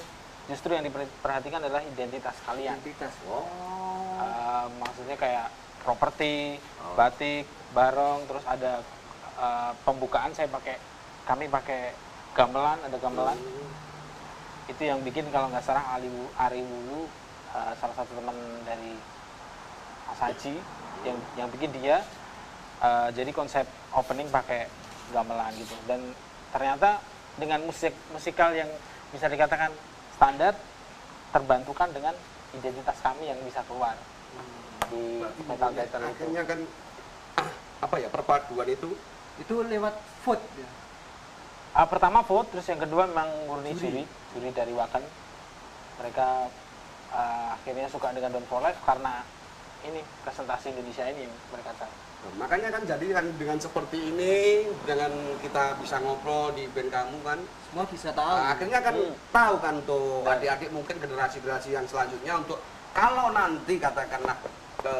justru 0.50 0.74
yang 0.74 0.82
diperhatikan 0.86 1.62
adalah 1.62 1.82
identitas 1.86 2.34
kalian. 2.46 2.74
Identitas. 2.80 3.14
Oh. 3.30 3.46
Uh, 4.18 4.66
maksudnya 4.82 5.16
kayak 5.18 5.46
properti 5.82 6.58
Oh. 6.82 6.94
batik 6.98 7.46
barong 7.74 8.26
terus 8.26 8.44
ada 8.46 8.82
uh, 9.38 9.72
pembukaan 9.86 10.34
saya 10.34 10.50
pakai 10.50 10.76
kami 11.26 11.46
pakai 11.46 11.94
gamelan 12.34 12.78
ada 12.82 12.96
gamelan. 12.98 13.38
Itu 14.66 14.82
yang 14.82 15.02
bikin 15.02 15.30
kalau 15.30 15.50
nggak 15.50 15.62
salah 15.62 15.94
Ali 15.94 16.10
Ari 16.38 16.62
Wulu 16.62 17.06
uh, 17.54 17.72
salah 17.78 17.94
satu 17.94 18.12
teman 18.18 18.34
dari 18.66 18.94
Mas 20.10 20.20
Haji 20.20 20.54
yang 21.02 21.18
yang 21.38 21.48
bikin 21.50 21.70
dia 21.74 22.02
uh, 22.82 23.08
jadi 23.14 23.30
konsep 23.30 23.66
opening 23.94 24.26
pakai 24.30 24.66
gamelan 25.14 25.54
gitu. 25.54 25.74
Dan 25.86 26.14
ternyata 26.50 26.98
dengan 27.38 27.64
musik 27.64 27.94
musikal 28.12 28.52
yang 28.52 28.68
bisa 29.12 29.28
dikatakan 29.28 29.72
standar 30.22 30.54
terbantukan 31.34 31.90
dengan 31.90 32.14
identitas 32.54 32.94
kami 33.02 33.26
yang 33.26 33.42
bisa 33.42 33.58
keluar 33.66 33.98
di 34.86 35.18
metal 35.50 35.74
theater 35.74 35.98
itu. 35.98 36.10
akhirnya 36.14 36.42
kan 36.46 36.58
apa 37.90 37.96
ya 37.98 38.06
perpaduan 38.06 38.70
itu 38.70 38.94
Itu 39.42 39.64
lewat 39.66 39.96
vote 40.22 40.44
ya. 40.54 40.68
Ah, 41.72 41.88
pertama 41.88 42.20
vote, 42.20 42.52
terus 42.52 42.68
yang 42.68 42.78
kedua 42.84 43.08
memang 43.08 43.48
murni 43.48 43.72
Juri. 43.72 44.04
juri, 44.36 44.52
dari 44.52 44.76
Wakan. 44.76 45.00
Mereka 46.04 46.26
ah, 47.16 47.56
akhirnya 47.56 47.88
suka 47.88 48.12
dengan 48.12 48.36
Don 48.36 48.44
for 48.46 48.60
Life 48.60 48.76
karena 48.84 49.24
ini 49.82 50.00
presentasi 50.22 50.70
Indonesia 50.70 51.04
ini 51.06 51.26
yang 51.26 51.34
mereka 51.50 51.72
tahu. 51.76 51.92
Nah, 52.22 52.32
makanya 52.38 52.68
kan 52.70 52.82
jadi 52.86 53.06
kan 53.12 53.26
dengan 53.34 53.58
seperti 53.58 53.98
ini 53.98 54.34
dengan 54.86 55.10
kita 55.42 55.74
bisa 55.76 55.98
ngobrol 55.98 56.54
di 56.54 56.70
band 56.70 56.90
kamu 56.90 57.18
kan 57.26 57.38
Semua 57.66 57.84
bisa 57.88 58.12
tahu. 58.12 58.36
Nah, 58.36 58.52
akhirnya 58.52 58.78
kan 58.78 58.94
Hmm. 58.94 59.14
tahu 59.32 59.54
kan 59.58 59.74
tuh 59.82 60.22
adik-adik 60.22 60.70
mungkin 60.70 60.96
generasi-generasi 60.96 61.72
yang 61.72 61.86
selanjutnya 61.88 62.36
untuk 62.36 62.60
kalau 62.92 63.32
nanti 63.32 63.80
katakanlah 63.80 64.36
ke 64.78 64.96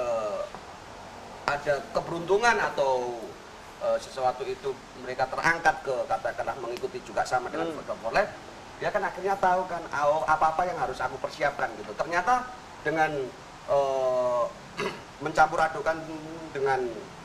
ada 1.44 1.74
keberuntungan 1.92 2.56
atau 2.56 3.18
eh, 3.82 3.98
sesuatu 3.98 4.42
itu 4.42 4.70
mereka 5.02 5.26
terangkat 5.26 5.74
ke 5.82 5.94
katakanlah 6.06 6.54
mengikuti 6.58 7.02
juga 7.02 7.22
sama 7.22 7.50
dengan 7.50 7.70
Hmm. 7.70 7.76
foto 7.82 7.94
boleh 8.00 8.26
dia 8.78 8.90
kan 8.90 9.02
akhirnya 9.02 9.34
tahu 9.36 9.62
kan 9.66 9.82
oh, 10.02 10.22
apa-apa 10.24 10.66
yang 10.66 10.78
harus 10.78 10.98
aku 10.98 11.14
persiapkan 11.18 11.70
gitu 11.76 11.92
ternyata 11.94 12.46
dengan 12.82 13.10
eh, 13.68 14.42
mencampur 15.18 15.58
adukan 15.60 15.96
dengan 16.50 16.80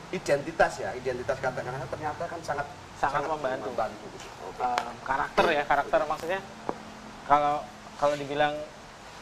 identitas 0.08 0.72
ya 0.78 0.90
identitas 0.94 1.36
katakanlah 1.36 1.84
ternyata 1.86 2.24
kan 2.24 2.40
sangat 2.40 2.66
Sangat 2.98 3.22
membantu. 3.24 3.70
gitu. 3.70 4.28
Oke. 4.42 4.58
Ah, 4.58 4.90
karakter 5.04 5.44
ya, 5.52 5.62
karakter 5.62 6.00
maksudnya 6.02 6.40
kalau 7.22 7.62
kalau 7.94 8.14
dibilang 8.18 8.54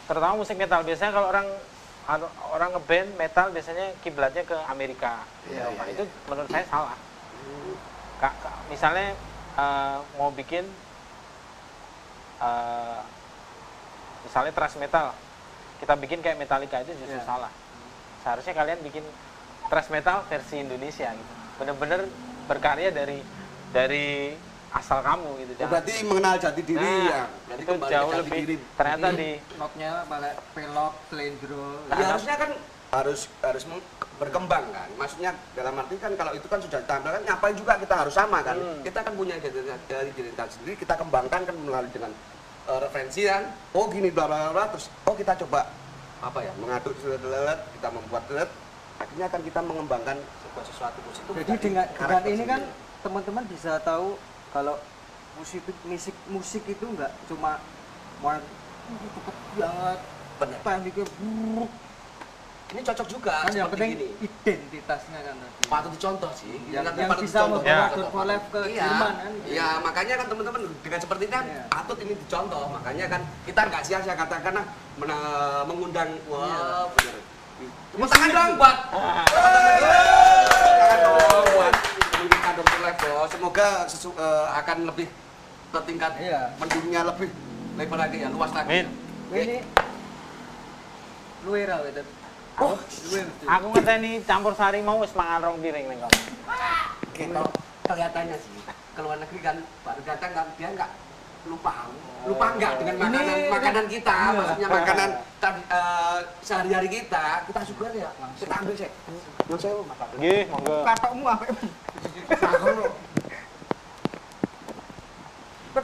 terutama 0.07 0.39
musik 0.39 0.57
metal 0.57 0.81
biasanya 0.81 1.13
kalau 1.13 1.29
orang 1.29 1.47
anu- 2.07 2.35
orang 2.49 2.71
ngeband 2.73 3.11
metal 3.19 3.53
biasanya 3.53 3.93
kiblatnya 4.01 4.49
ke 4.49 4.57
Amerika. 4.65 5.21
Iya, 5.45 5.69
Eropa. 5.69 5.83
iya, 5.85 5.93
itu 5.93 6.05
menurut 6.25 6.49
saya 6.49 6.65
salah. 6.65 6.97
Kak, 8.17 8.33
kak- 8.41 8.59
misalnya 8.67 9.13
eh, 9.57 9.99
mau 10.17 10.31
bikin 10.31 10.65
eh, 12.39 13.01
misalnya 14.23 14.53
thrash 14.53 14.77
metal, 14.77 15.13
kita 15.79 15.95
bikin 15.97 16.21
kayak 16.21 16.39
Metallica 16.39 16.81
itu 16.81 16.97
justru 16.97 17.19
Iya. 17.19 17.27
salah. 17.27 17.53
Seharusnya 18.27 18.59
kalian 18.59 18.83
bikin 18.83 19.07
thrash 19.71 19.87
metal 19.87 20.27
versi 20.27 20.59
Indonesia 20.59 21.15
gitu. 21.15 21.33
Bener-bener 21.63 22.11
berkarya 22.51 22.91
dari 22.91 23.23
dari 23.71 24.35
asal 24.75 24.99
kamu 24.99 25.47
gitu. 25.47 25.53
Oh, 25.63 25.71
berarti 25.71 25.93
mengenal 26.03 26.35
jati 26.43 26.63
diri 26.67 26.83
Nah, 26.83 27.07
ya. 27.07 27.23
Berarti 27.47 27.63
itu 27.63 27.71
kembali 27.71 27.93
jauh 27.95 28.09
ke 28.11 28.11
jati 28.11 28.23
lebih 28.27 28.41
diri. 28.43 28.57
ternyata 28.75 29.09
di 29.15 29.31
Notnya 29.63 29.91
pakai 30.11 30.33
pelok, 30.59 30.95
selendro. 31.07 31.69
Ya, 31.87 31.95
harusnya 32.03 32.35
kan 32.35 32.51
harus 32.87 33.21
harus 33.47 33.63
berkembang 34.19 34.65
kan. 34.75 34.89
Maksudnya 34.99 35.31
dalam 35.55 35.75
arti 35.79 35.95
kan 36.03 36.13
kalau 36.19 36.33
itu 36.35 36.47
kan 36.51 36.59
sudah 36.59 36.83
ditampilkan 36.83 37.23
ngapain 37.31 37.55
juga 37.55 37.73
kita 37.79 37.95
harus 37.95 38.15
sama 38.19 38.43
kan. 38.43 38.59
Hmm. 38.59 38.83
Kita 38.83 39.07
kan 39.07 39.15
punya 39.15 39.39
identitas 39.39 39.79
dari 39.87 40.11
identitas 40.11 40.51
sendiri 40.59 40.75
kita 40.75 40.99
kembangkan 40.99 41.47
kan 41.47 41.55
melalui 41.63 41.95
dengan 41.95 42.11
eh, 42.67 42.79
referensi 42.83 43.23
kan. 43.23 43.55
Oh 43.71 43.87
gini 43.87 44.11
bla 44.11 44.27
bla 44.27 44.51
bla 44.51 44.67
terus 44.75 44.91
oh 45.07 45.15
kita 45.15 45.39
coba 45.47 45.86
apa 46.27 46.39
ya? 46.43 46.53
Mengaduk 46.59 46.95
lelet 47.07 47.61
kita 47.79 47.89
membuat 47.95 48.25
lelet. 48.31 48.51
Akhirnya 48.97 49.27
kan 49.29 49.41
kita 49.45 49.61
mengembangkan 49.61 50.17
sebuah 50.41 50.65
sesuatu 50.65 50.99
musik 51.05 51.23
itu 51.29 51.33
Jadi 51.37 51.55
dengan 51.61 51.87
dengan 51.93 52.23
ini 52.25 52.45
kan 52.49 52.63
teman-teman 53.05 53.45
bisa 53.45 53.77
tahu 53.85 54.17
kalau 54.57 54.75
musik 55.37 55.61
musik 55.85 56.17
musik 56.33 56.63
itu 56.65 56.85
enggak 56.89 57.13
cuma 57.29 57.61
main 58.25 58.41
cepet 58.89 59.37
banget 59.61 59.99
Bener. 60.41 60.59
tekniknya 60.65 61.07
buruk 61.21 61.71
ini 62.67 62.81
cocok 62.83 63.07
juga 63.07 63.47
kan 63.47 63.53
yang 63.55 63.71
seperti 63.71 63.79
penting 63.79 63.91
gini. 63.95 64.09
identitasnya 64.43 65.21
kan 65.23 65.37
patut 65.67 65.91
dicontoh 65.95 66.31
sih. 66.35 66.51
yang, 66.67 66.83
Nanti 66.83 66.99
yang 66.99 67.11
patut 67.11 67.23
bisa 67.23 67.39
dicontoh. 67.39 67.63
Ya. 67.63 67.79
Good 67.89 68.09
for 68.11 68.25
Life 68.25 68.47
ke 68.51 68.61
Iya. 68.67 68.85
Jerman 68.85 69.13
kan 69.15 69.33
Iya, 69.47 69.69
makanya 69.81 70.15
kan 70.17 70.27
teman-teman 70.27 70.61
dengan 70.77 70.99
seperti 71.01 71.23
ini 71.23 71.33
kan 71.33 71.45
Iya. 71.47 71.63
patut 71.69 71.99
ini 72.01 72.13
dicontoh. 72.17 72.65
Makanya 72.69 73.07
kan 73.07 73.21
kita 73.47 73.61
nggak 73.63 73.83
sia-sia 73.83 74.15
katakan 74.15 74.55
mena- 74.97 75.63
mengundang 75.65 76.11
wah 76.27 76.43
Iya. 76.43 76.67
bener. 76.91 77.17
Tepuk 77.89 78.09
tangan 78.11 78.29
dong 78.29 78.53
buat 78.59 78.77
tangan 82.27 82.55
dong 82.59 82.67
bos. 82.99 83.29
Semoga 83.31 83.69
sesu- 83.87 84.17
eh, 84.17 84.47
akan 84.53 84.77
lebih 84.85 85.07
tertingkat 85.71 86.13
Iya. 86.19 86.41
mendungnya 86.57 87.01
lebih 87.05 87.29
lebar 87.77 87.99
lagi 88.01 88.17
ya, 88.21 88.29
luas 88.29 88.51
lagi. 88.51 88.69
Amin. 88.69 88.87
Wah, 89.29 89.39
ini 89.39 89.57
luwe 91.43 91.63
ra 91.63 91.79
itu 92.57 92.65
Oh, 92.65 92.73
aku 93.47 93.67
ngeteni 93.71 94.25
campur 94.25 94.53
sari 94.53 94.81
mau 94.81 94.97
wis 94.97 95.13
mangan 95.13 95.45
rong 95.45 95.61
piring 95.61 95.87
ning 95.87 95.99
kamu. 95.99 96.21
gitu 97.13 97.45
kelihatannya 97.85 98.37
sih 98.37 98.53
ke 98.67 99.01
luar 99.01 99.17
negeri 99.19 99.41
kan 99.41 99.57
baru 99.85 100.01
datang 100.03 100.31
kan 100.33 100.47
dia 100.57 100.69
nggak 100.71 100.91
lupa 101.47 101.73
lupa 102.25 102.47
nggak 102.57 102.73
dengan 102.81 102.95
Ini- 102.97 103.05
makanan 103.07 103.37
makanan 103.53 103.85
kita 103.87 104.17
Iya. 104.17 104.33
maksudnya 104.33 104.69
makanan 104.69 105.09
tadi 105.43 105.61
eh, 105.63 106.19
sehari-hari 106.41 106.89
kita 106.89 107.25
kita 107.45 107.61
syukur 107.63 107.93
ya 107.93 108.09
kita 108.35 108.55
ambil 108.57 108.75
sih 108.75 108.89
yang 109.47 109.61
saya 109.61 109.75
makan 109.79 110.07
Nggih, 110.17 110.43
monggo. 110.49 110.77
Katokmu 110.83 111.25
apa? 111.29 111.45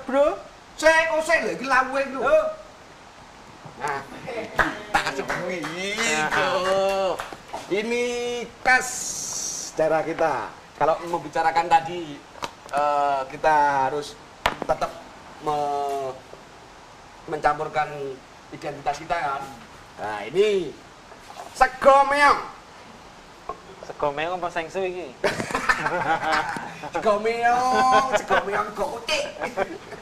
Bro 0.03 0.27
saya 0.75 1.01
kok 1.07 1.21
saya 1.23 1.41
lagi 1.47 1.63
lawe 1.63 2.01
lu 2.11 2.21
nah 3.79 4.01
tak 5.13 5.29
sebui 5.29 5.61
itu 5.61 6.49
ini 7.69 8.05
khas 8.65 8.89
daerah 9.77 10.01
kita. 10.01 10.49
Kalau 10.81 10.97
membicarakan 11.05 11.69
tadi 11.69 12.17
eh, 12.73 13.21
kita 13.29 13.55
harus 13.85 14.17
tetap 14.65 14.89
me- 15.45 16.17
mencampurkan 17.29 17.93
identitas 18.51 18.97
kita 18.97 19.13
kan? 19.13 19.43
Nah 20.01 20.25
ini 20.25 20.73
sego 21.53 22.09
meong 22.09 22.41
Sego 23.83 24.15
meong 24.17 24.41
apa 24.41 24.49
sengsu 24.49 24.81
iki? 24.81 25.13
sego 26.97 27.21
meong 27.21 28.17
sego 28.17 28.37
meong 28.49 28.69
utik 28.73 29.25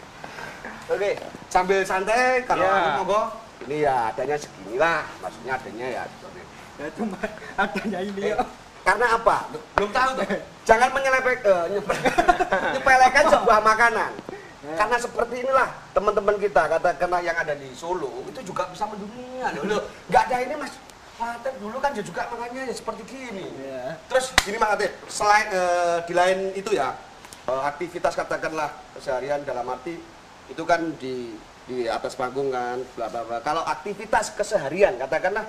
oke 0.95 1.11
sambil 1.49 1.83
santai 1.83 2.47
kalau 2.47 2.63
Ya. 2.63 2.71
aku 2.71 2.91
monggo 3.03 3.23
ini 3.71 3.87
ya 3.87 4.11
adanya 4.11 4.35
segini 4.35 4.75
lah 4.75 5.07
maksudnya 5.23 5.55
adanya 5.55 5.87
ya 5.87 6.03
seperti 6.11 6.39
Ya 6.75 6.87
cuma 6.97 7.17
adanya 7.55 7.99
ini 8.03 8.21
Eh, 8.21 8.33
ya. 8.33 8.37
karena 8.83 9.07
apa? 9.15 9.37
Belum 9.77 9.93
tahu 9.93 10.11
tuh. 10.17 10.27
Jangan 10.65 10.89
menyelepek 10.91 11.39
eh, 11.45 11.65
nyep- 11.71 12.01
nyepelekan 12.75 13.25
sebuah 13.29 13.59
makanan. 13.61 14.13
Karena 14.61 14.97
seperti 14.97 15.35
inilah 15.41 15.69
teman-teman 15.93 16.37
kita 16.37 16.63
katakanlah 16.69 17.21
yang 17.21 17.37
ada 17.37 17.53
di 17.53 17.69
Solo 17.73 18.25
itu 18.25 18.41
juga 18.43 18.65
bisa 18.67 18.89
mendunia 18.89 19.53
loh. 19.55 19.63
Loh 19.69 19.81
nggak 20.09 20.23
ada 20.27 20.37
ini 20.41 20.55
mas. 20.57 20.73
Mahathir 21.15 21.53
dulu 21.61 21.77
kan 21.79 21.93
dia 21.93 22.01
juga 22.01 22.25
makannya 22.27 22.65
ya 22.65 22.75
seperti 22.75 23.03
gini. 23.05 23.45
Iya. 23.61 24.01
terus 24.09 24.33
gini 24.41 24.57
Mahathir 24.57 24.91
selain 25.07 25.47
eh, 25.47 25.99
di 26.09 26.15
lain 26.17 26.39
itu 26.57 26.73
ya 26.73 26.97
eh, 27.45 27.63
aktivitas 27.69 28.17
katakanlah 28.17 28.73
keseharian 28.97 29.45
dalam 29.45 29.69
arti 29.69 30.01
itu 30.49 30.63
kan 30.65 30.81
di 30.97 31.37
di 31.71 31.87
atas 31.87 32.13
panggung 32.13 32.51
kan 32.51 32.83
bla 32.91 33.07
bla 33.07 33.23
bla 33.23 33.39
kalau 33.39 33.63
aktivitas 33.63 34.35
keseharian 34.35 34.99
katakanlah 34.99 35.47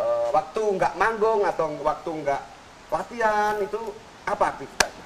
eh, 0.00 0.28
waktu 0.30 0.62
nggak 0.72 0.96
manggung 0.96 1.44
atau 1.44 1.68
waktu 1.78 2.10
nggak 2.18 2.40
latihan 2.88 3.60
itu 3.60 3.92
apa 4.24 4.44
aktivitasnya 4.50 5.04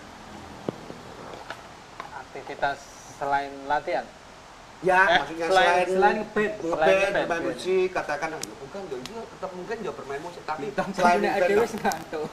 Aktivitas 2.14 2.78
selain 3.12 3.50
latihan. 3.66 4.06
ya 4.80 4.98
Eh, 5.00 5.14
maksudnya 5.16 5.46
selain- 5.46 5.66
selain 5.68 5.86
selain 5.88 6.16
ngeband. 6.18 6.52
Ngeband 6.60 6.90
ngeband. 6.90 7.14
bermain 7.20 7.42
musik 7.44 7.88
katakan 7.92 8.28
"Ah, 8.28 8.40
ya 8.40 8.54
bukan 8.56 8.82
ya 8.82 8.96
itu 8.98 9.14
tetap 9.28 9.50
mungkin 9.52 9.76
ya 9.78 9.92
bermain 9.92 10.22
musik 10.22 10.42
tapi 10.42 10.62
Bintang 10.64 10.88
selain 10.92 11.20
ada 11.24 11.54
wis 11.56 11.74
ngantuk. 11.76 12.28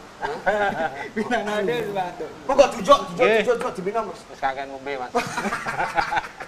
Bintang 1.15 1.45
ada 1.45 1.73
wis 1.75 1.89
ngantuk. 1.91 2.29
kok 2.39 2.53
nggak 2.55 2.69
jujur 2.73 2.99
jujur 3.11 3.27
jujur 3.53 3.71
di 3.71 3.81
Minang, 3.83 4.05
mas 4.07 4.21
kakek 4.35 4.65
ngombe, 4.65 4.93
Mas. 4.95 5.11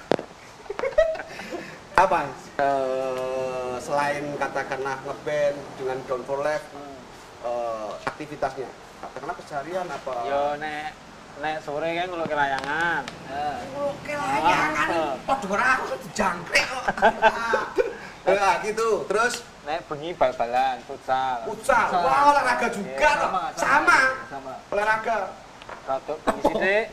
apa? 1.95 2.19
Eh, 2.57 3.73
selain 3.79 4.23
katakanlah 4.37 4.97
ngeband 5.03 5.57
dengan 5.77 5.97
Down 6.05 6.21
for 6.23 6.39
Life 6.41 6.65
eh, 7.41 7.89
aktivitasnya? 8.05 8.69
Katakanlah 9.01 9.35
keseharian 9.37 9.87
apa? 9.87 10.13
Yo 10.25 10.43
nek 10.57 10.93
nek 11.41 11.55
sore 11.63 11.89
kan 11.95 12.05
ngulo 12.05 12.25
kelayangan. 12.27 13.01
Nah, 13.07 13.57
oke 13.81 14.13
layangan 14.13 14.87
ora 15.47 15.65
aku 15.79 15.85
jangkrik 16.13 16.65
kok. 16.65 16.85
Ya 18.21 18.61
gitu. 18.61 19.01
Terus? 19.09 19.41
Nek 19.65 19.81
bengi 19.89 20.13
bal-balan, 20.13 20.77
futsal. 20.85 21.41
futsal? 21.49 21.89
Wah 21.89 22.29
olahraga 22.29 22.69
juga 22.69 22.93
Iya, 22.93 23.17
loh 23.17 23.29
sama, 23.33 23.43
sama. 23.57 23.99
Sama. 24.29 24.53
olahraga? 24.69 25.17
Rada 25.89 26.13
bengi 26.21 26.41
sithik. 26.45 26.85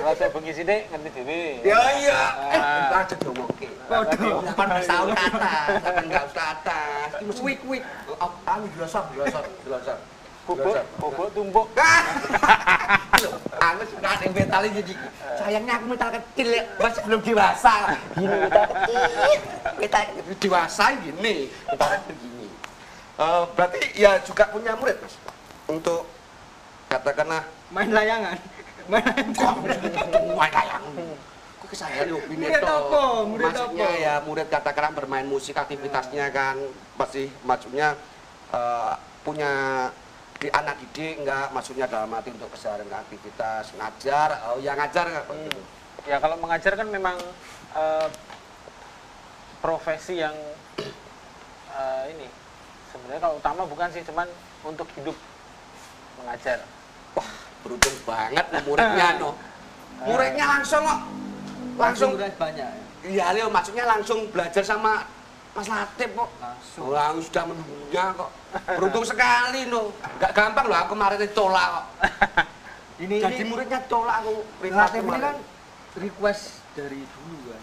Rada 0.00 0.26
bengi 0.32 0.52
sithik 0.56 0.80
ngerti 0.88 1.10
dhewe. 1.20 1.42
Ya 1.68 1.80
iya. 2.00 2.20
Eh, 2.48 2.56
Ah. 2.56 3.04
aja 3.04 3.16
ngomongke. 3.28 3.55
Waduh. 3.86 4.42
18 4.42 4.90
tahun 4.90 5.08
ke 5.14 5.22
atas, 5.30 5.68
18 5.82 6.36
ke 6.36 6.42
atas. 6.42 7.08
Iki 7.16 7.24
mesti 7.30 7.42
Wik 7.46 7.60
wik. 7.70 7.82
Dilosor, 8.74 9.02
dilosor, 9.12 9.44
dilosor. 9.62 9.96
bubuk 10.46 10.78
Dilosor. 10.78 10.84
bubuk 11.02 11.28
tumpuk 11.34 11.66
Ah! 11.74 12.06
Aku 13.58 13.82
suka 13.90 14.08
ada 14.14 14.26
metal 14.30 14.62
ini 14.62 14.78
jadi 14.78 14.94
sayangnya 15.34 15.72
aku 15.74 15.84
metal 15.90 16.10
kecil 16.14 16.48
ya, 16.54 16.62
masih 16.78 17.02
belum 17.02 17.20
dewasa. 17.26 17.74
Gini 18.14 18.36
metal 18.46 18.64
kecil, 18.70 19.02
metal 19.74 20.02
dewasa 20.38 20.84
gini, 21.02 21.50
metal 21.50 21.88
kecil 21.98 22.14
gini. 22.14 22.46
Eh, 23.16 23.42
berarti 23.58 23.80
ya 23.98 24.22
juga 24.22 24.44
punya 24.54 24.78
murid 24.78 25.02
mas 25.02 25.14
untuk 25.66 26.06
katakanlah 26.86 27.42
Main 27.74 27.90
layangan. 27.90 28.38
Main 28.86 29.34
kayang. 29.34 30.84
Ini 31.66 32.46
Murid 32.46 32.62
apa? 32.62 33.00
Murid 33.26 33.46
Maksudnya 33.50 33.88
apa? 33.90 34.02
ya 34.02 34.14
murid 34.22 34.48
katakanlah 34.48 34.92
bermain 34.94 35.26
musik 35.26 35.56
aktivitasnya 35.56 36.30
kan 36.30 36.56
pasti 36.94 37.26
maksudnya 37.42 37.98
eh, 38.50 38.92
punya 39.22 39.52
di 40.36 40.52
anak 40.52 40.76
didik 40.78 41.24
enggak 41.24 41.48
maksudnya 41.50 41.88
dalam 41.88 42.12
arti 42.12 42.28
untuk 42.28 42.52
keseharian 42.52 42.92
aktivitas 42.92 43.72
ngajar 43.72 44.52
oh 44.52 44.60
ya 44.60 44.76
ngajar 44.76 45.04
nggak 45.08 45.24
Hmm. 45.26 45.58
ya 46.04 46.16
kalau 46.20 46.36
mengajar 46.36 46.76
kan 46.76 46.86
memang 46.86 47.16
eh, 47.72 48.08
profesi 49.58 50.20
yang 50.20 50.36
eh, 51.72 52.02
ini 52.12 52.28
sebenarnya 52.92 53.20
kalau 53.20 53.34
utama 53.40 53.62
bukan 53.64 53.88
sih 53.90 54.04
cuman 54.04 54.28
untuk 54.62 54.86
hidup 54.94 55.16
mengajar 56.20 56.62
beruntung 57.64 57.96
banget 58.04 58.46
muridnya 58.62 59.08
no 59.20 59.30
muridnya 60.04 60.44
langsung 60.46 60.84
kok 60.84 61.00
langsung 61.76 62.10
banyak. 62.16 62.56
ya? 62.56 62.68
iya 63.06 63.24
Leo 63.36 63.48
maksudnya 63.52 63.84
langsung 63.86 64.26
belajar 64.32 64.64
sama 64.64 65.06
Mas 65.56 65.72
Latif 65.72 66.12
kok 66.12 66.30
Langsung. 66.36 66.84
Orang 66.92 67.16
sudah 67.24 67.44
mendunia 67.48 68.04
kok. 68.12 68.30
Beruntung 68.76 69.04
sekali 69.08 69.64
no. 69.72 69.88
Gak 70.20 70.36
gampang 70.36 70.68
loh 70.68 70.76
aku 70.76 70.92
kemarin 70.92 71.16
ditolak 71.16 71.66
kok. 71.72 71.86
Ini 72.96 73.20
Jadi 73.20 73.44
ini 73.44 73.52
muridnya 73.52 73.80
tolak 73.84 74.24
aku. 74.24 74.40
Latif 74.72 75.04
ini 75.04 75.20
kan 75.20 75.36
request 76.00 76.64
dari 76.72 77.00
dulu 77.04 77.52
kan. 77.52 77.62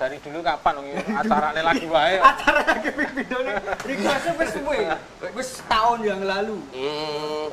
dari 0.00 0.16
dulu 0.16 0.40
kapan 0.40 0.72
dong 0.80 0.86
ini 0.88 1.02
acara 1.12 1.52
lagi 1.52 1.84
wae 1.84 2.16
Acara 2.32 2.60
lagi 2.64 2.88
video 2.88 3.36
ini 3.42 3.52
requestnya 3.84 4.32
wis 4.38 4.50
suwe. 4.54 4.78
Wis 5.34 5.50
tahun 5.66 5.98
yang 6.06 6.22
lalu. 6.22 6.56
Hmm. 6.70 7.46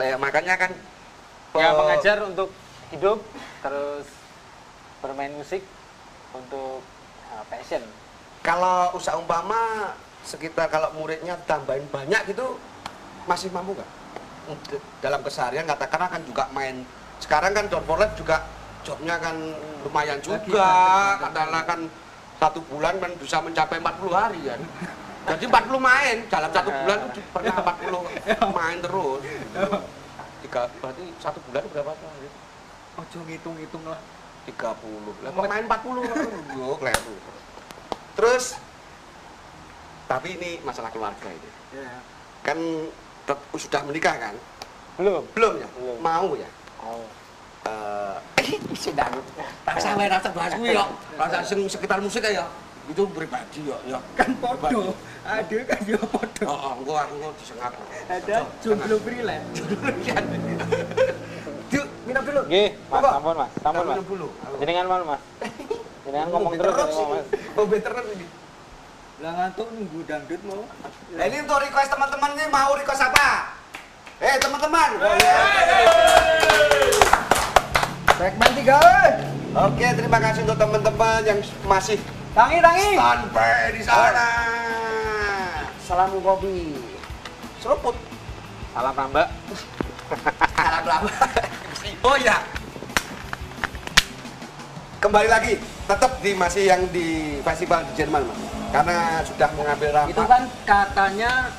Ya, 0.00 0.16
makanya 0.16 0.56
kan 0.56 0.72
ya 1.52 1.68
eh, 1.68 1.72
mengajar 1.76 2.16
untuk 2.24 2.48
hidup 2.88 3.20
terus 3.60 4.08
bermain 5.02 5.34
musik 5.34 5.60
untuk 6.32 6.80
eh, 7.34 7.44
passion. 7.50 7.82
Kalau 8.46 8.94
usaha 8.94 9.18
umpama 9.18 9.92
sekitar 10.22 10.70
kalau 10.70 10.94
muridnya 10.94 11.34
tambahin 11.44 11.86
banyak 11.90 12.30
gitu 12.30 12.58
masih 13.26 13.50
mampu 13.50 13.74
nggak? 13.74 13.90
Dalam 15.02 15.20
keseharian 15.22 15.66
katakanlah 15.66 16.10
kan 16.10 16.22
juga 16.22 16.46
main. 16.54 16.86
Sekarang 17.18 17.54
kan 17.54 17.66
John 17.70 17.86
Forlet 17.86 18.10
juga 18.18 18.46
jobnya 18.82 19.14
kan 19.18 19.38
lumayan 19.86 20.18
Lagi 20.18 20.26
juga. 20.26 20.70
katakanlah 21.22 21.62
kan 21.66 21.80
satu 22.42 22.58
bulan 22.66 22.98
kan 22.98 23.14
bisa 23.14 23.38
mencapai 23.38 23.78
40 23.78 24.10
hari 24.10 24.40
kan 24.42 24.60
jadi 25.22 25.44
40 25.46 25.78
main 25.78 26.16
dalam 26.26 26.50
satu 26.50 26.70
bulan 26.74 26.98
itu 27.06 27.20
pernah 27.30 27.54
40 27.62 28.58
main 28.58 28.76
terus. 28.82 29.20
Tiga 30.42 30.62
berarti 30.82 31.04
satu 31.22 31.38
bulan 31.46 31.62
berapa 31.70 31.92
hari 31.94 32.28
Ojo 32.98 33.18
ngitung-ngitung 33.24 33.86
lah. 33.86 34.00
30 34.46 35.22
lah 35.22 35.30
kok 35.30 35.44
main 35.46 35.64
40 35.64 36.58
yo 36.58 36.74
keliru 36.76 37.14
terus 38.12 38.58
tapi 40.06 40.36
ini 40.36 40.60
masalah 40.62 40.90
keluarga 40.92 41.28
ini 41.30 41.50
Ya. 41.72 41.88
kan 42.44 42.58
sudah 43.56 43.80
menikah 43.88 44.12
kan 44.20 44.36
belum 45.00 45.24
belum 45.32 45.54
ya 45.56 45.68
Belum. 45.72 45.96
mau 46.04 46.36
ya 46.36 46.44
oh. 46.84 47.08
eh 48.36 48.60
sedang 48.76 49.24
tak 49.64 49.80
sampai 49.80 50.12
rasa 50.12 50.28
bahas 50.36 50.52
kuwi 50.52 50.76
yo 50.76 50.84
rasa 51.16 51.40
sing 51.40 51.64
sekitar 51.64 51.96
musik 52.04 52.20
ya 52.20 52.44
itu 52.90 53.02
pribadi 53.14 53.64
yo 53.64 53.78
yo 53.88 53.96
Kan 54.18 54.36
podo. 54.36 54.92
Ada 55.22 55.54
kan 55.64 55.80
yo 55.86 55.96
podo. 56.10 56.44
oh, 56.44 56.58
oh 56.58 56.72
engko 56.76 56.92
aku 56.98 57.14
disengat 57.38 57.72
Ada 58.10 58.42
jomblo 58.58 58.98
freelance. 59.00 59.62
Yuk, 60.02 60.18
minum 60.26 60.58
dulu. 62.32 62.42
Nggih, 62.48 62.68
Mas, 62.88 63.00
sampun 63.04 63.34
Mas, 63.36 63.50
sampun 63.60 63.84
Mas. 63.84 63.96
Jenengan 64.56 64.86
mana 64.88 65.04
Mas? 65.04 65.20
Jenengan 66.08 66.28
ngomong 66.32 66.52
terus 66.56 66.74
Mas. 66.80 67.26
Oh, 67.60 67.64
veteran 67.68 68.04
ini. 68.16 68.26
Lah 69.20 69.32
ngantuk 69.36 69.68
nunggu 69.70 70.00
dangdut 70.08 70.40
mau. 70.48 70.64
Nah, 71.14 71.24
ini 71.28 71.36
untuk 71.44 71.60
request 71.60 71.92
teman-teman 71.92 72.30
ini 72.34 72.44
mau 72.48 72.72
request 72.74 73.02
apa? 73.04 73.54
Eh, 74.18 74.34
teman-teman. 74.40 74.88
Segmen 78.18 78.50
3. 78.56 79.62
Oke, 79.68 79.86
terima 79.94 80.18
kasih 80.18 80.40
untuk 80.48 80.58
teman-teman 80.58 81.20
yang 81.22 81.38
masih 81.68 82.00
Tangi 82.32 82.64
tangi. 82.64 82.96
standby 82.96 83.76
di 83.76 83.82
sana. 83.84 84.28
Salam 85.84 86.16
kopi. 86.16 86.72
Seruput. 87.60 87.92
Salam 88.72 88.94
Rambak. 88.96 89.28
Salam 90.56 91.02
Oh 91.82 92.14
iya. 92.14 92.38
Kembali 95.02 95.26
lagi, 95.26 95.58
tetap 95.90 96.22
di 96.22 96.30
masih 96.38 96.70
yang 96.70 96.82
di 96.94 97.38
festival 97.42 97.82
di 97.90 97.92
Jerman, 97.98 98.22
Mas. 98.22 98.38
Karena 98.70 99.18
sudah 99.26 99.50
mengambil 99.58 99.90
rapat. 99.90 100.14
Itu 100.14 100.22
kan 100.30 100.42
katanya 100.62 101.50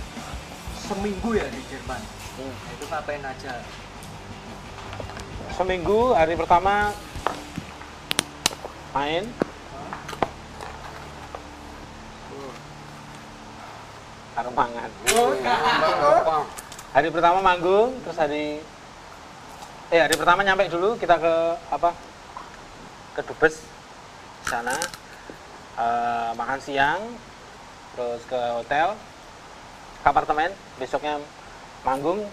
seminggu 0.80 1.36
ya 1.36 1.48
di 1.52 1.62
Jerman. 1.68 2.00
Hmm. 2.40 2.48
Nah, 2.48 2.72
Itu 2.72 2.84
ngapain 2.88 3.24
aja? 3.24 3.54
Seminggu 5.54 6.16
hari 6.16 6.34
pertama 6.40 6.96
main, 8.96 9.28
karo 14.34 14.50
mangan. 14.50 14.90
Oh, 15.14 16.44
Hari 16.94 17.10
pertama 17.10 17.42
manggung, 17.42 17.98
terus 18.06 18.18
hari 18.18 18.62
eh 19.94 20.02
hari 20.02 20.18
pertama 20.18 20.42
nyampe 20.42 20.66
dulu 20.74 20.98
kita 20.98 21.22
ke 21.22 21.34
apa? 21.70 21.94
Ke 23.14 23.22
Dubes 23.30 23.62
sana 24.50 24.74
eh, 25.78 26.32
makan 26.34 26.58
siang, 26.58 27.14
terus 27.94 28.26
ke 28.26 28.42
hotel, 28.58 28.98
ke 30.02 30.08
apartemen, 30.10 30.50
besoknya 30.82 31.22
manggung, 31.86 32.26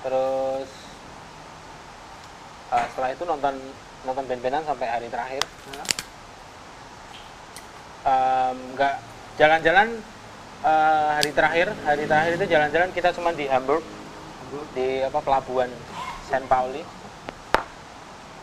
terus 0.00 0.64
eh, 2.72 2.86
setelah 2.88 3.12
itu 3.12 3.24
nonton 3.28 3.52
nonton 4.08 4.24
band-bandan 4.24 4.64
sampai 4.64 4.88
hari 4.88 5.12
terakhir. 5.12 5.44
Nggak 8.72 8.96
jalan-jalan 9.36 9.88
eh, 10.64 11.08
hari 11.20 11.30
terakhir 11.36 11.68
hari 11.84 12.08
terakhir 12.08 12.32
itu 12.40 12.46
jalan-jalan 12.48 12.88
kita 12.96 13.12
cuma 13.12 13.36
di 13.36 13.44
Hamburg 13.44 13.84
di 14.72 15.04
apa 15.04 15.20
pelabuhan 15.20 15.68
Saint 16.32 16.48
Pauli 16.48 16.80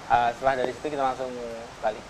Eh, 0.09 0.29
setelah 0.33 0.65
dari 0.65 0.73
situ 0.73 0.89
kita 0.89 1.05
langsung 1.05 1.29
balik. 1.85 2.01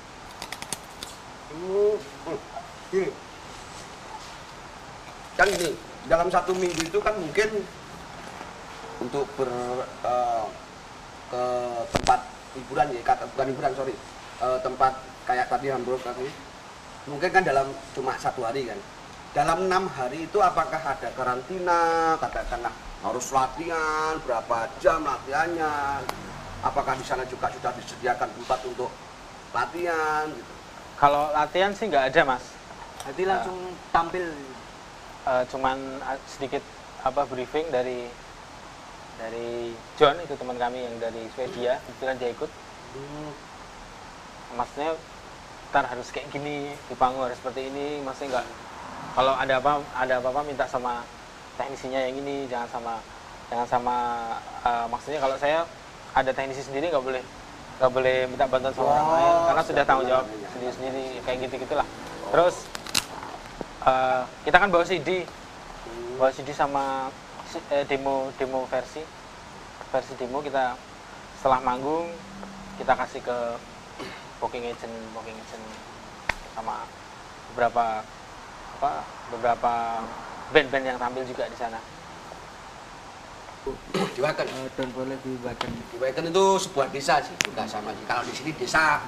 Kan 5.36 5.48
gini, 5.52 5.76
dalam 6.08 6.32
satu 6.32 6.56
minggu 6.56 6.80
itu 6.80 7.00
kan 7.04 7.12
mungkin 7.20 7.60
untuk 9.04 9.28
ber 9.36 9.52
eh, 9.84 10.46
ke 11.28 11.44
tempat 11.92 12.20
hiburan 12.56 12.88
ya, 12.96 13.02
kata 13.04 13.24
bukan 13.36 13.48
hiburan 13.52 13.74
sorry, 13.76 13.96
Eh, 14.40 14.60
tempat 14.64 14.96
kayak 15.28 15.52
tadi 15.52 15.68
Hamburg 15.68 16.00
tadi, 16.00 16.24
mungkin 17.04 17.28
kan 17.36 17.44
dalam 17.44 17.68
cuma 17.92 18.16
satu 18.16 18.48
hari 18.48 18.64
kan. 18.64 18.80
Dalam 19.36 19.68
enam 19.68 19.92
hari 19.92 20.24
itu 20.24 20.40
apakah 20.40 20.80
ada 20.80 21.12
karantina, 21.12 22.16
katakanlah 22.16 22.72
harus 23.00 23.26
latihan, 23.32 24.20
berapa 24.28 24.68
jam 24.84 25.08
latihannya, 25.08 26.04
apakah 26.60 26.94
di 27.00 27.06
sana 27.08 27.24
juga 27.24 27.48
sudah 27.48 27.72
disediakan 27.80 28.28
tempat 28.36 28.60
untuk 28.68 28.92
latihan 29.56 30.28
gitu. 30.30 30.54
kalau 31.00 31.32
latihan 31.32 31.72
sih 31.72 31.88
nggak 31.88 32.12
ada 32.12 32.22
mas. 32.36 32.44
Jadi 33.08 33.24
langsung 33.24 33.58
tampil. 33.96 34.28
Eh, 35.30 35.44
cuman 35.52 35.78
eh, 36.00 36.20
sedikit 36.28 36.64
apa 37.04 37.24
briefing 37.28 37.68
dari 37.72 38.08
dari 39.20 39.76
John 40.00 40.16
itu 40.20 40.36
teman 40.36 40.56
kami 40.56 40.80
yang 40.84 40.96
dari 41.00 41.28
Swedia 41.36 41.80
kebetulan 41.88 42.16
dia 42.20 42.30
ikut. 42.32 42.52
Maksudnya 44.56 44.92
ntar 45.70 45.86
harus 45.86 46.08
kayak 46.10 46.34
gini 46.34 46.74
di 46.74 46.96
panggung 46.96 47.24
harus 47.24 47.40
seperti 47.40 47.68
ini. 47.72 48.04
Maksudnya 48.04 48.40
nggak 48.40 48.48
kalau 49.16 49.34
ada 49.36 49.54
apa 49.60 49.72
ada 49.96 50.14
apa 50.20 50.28
apa 50.32 50.42
minta 50.44 50.66
sama 50.68 51.04
teknisinya 51.60 52.00
yang 52.08 52.16
ini 52.16 52.48
jangan 52.48 52.70
sama 52.72 52.94
jangan 53.52 53.68
sama 53.68 53.98
eh, 54.64 54.86
maksudnya 54.88 55.20
kalau 55.20 55.36
saya 55.36 55.68
ada 56.16 56.32
teknisi 56.32 56.64
sendiri 56.64 56.88
nggak 56.88 57.04
boleh 57.04 57.24
nggak 57.84 57.92
boleh 57.92 58.18
minta 58.32 58.48
bantuan 58.48 58.72
sama 58.72 58.88
orang 58.88 59.04
Oh, 59.04 59.12
lain 59.12 59.34
karena 59.52 59.62
sudah 59.68 59.84
tanggung 59.84 60.08
jawab 60.08 60.26
sendiri 60.56 60.72
sendiri 60.72 61.04
kayak 61.28 61.38
gitu 61.44 61.54
gitulah 61.68 61.88
terus 62.32 62.56
eh, 63.84 64.22
kita 64.48 64.58
kan 64.58 64.72
bawa 64.72 64.88
CD 64.88 65.28
bawa 66.16 66.32
CD 66.32 66.52
sama 66.52 67.12
eh, 67.72 67.84
demo 67.88 68.30
demo 68.36 68.68
versi. 68.68 69.00
Versi 69.90 70.14
demo 70.20 70.44
kita 70.44 70.78
setelah 71.40 71.64
manggung 71.64 72.12
kita 72.78 72.94
kasih 72.94 73.24
ke 73.24 73.38
booking 74.38 74.68
agent 74.68 74.94
booking 75.16 75.34
agent 75.34 75.64
sama 76.54 76.84
beberapa 77.52 78.04
apa 78.80 78.92
beberapa 79.32 79.74
band-band 80.50 80.86
yang 80.86 80.98
tampil 80.98 81.24
juga 81.26 81.46
di 81.46 81.58
sana 81.58 81.80
Di 83.90 84.20
Waken. 84.24 84.48
Eh, 84.50 84.72
dan 84.74 84.90
boleh 84.96 85.18
dibagikan 85.22 85.70
Di 85.94 85.98
Waken 86.02 86.32
itu 86.32 86.46
sebuah 86.66 86.88
desa 86.90 87.22
sih, 87.22 87.36
juga 87.44 87.70
sama 87.70 87.94
sih. 87.94 88.04
Kalau 88.08 88.24
di 88.26 88.34
sini 88.34 88.52
desa 88.58 89.04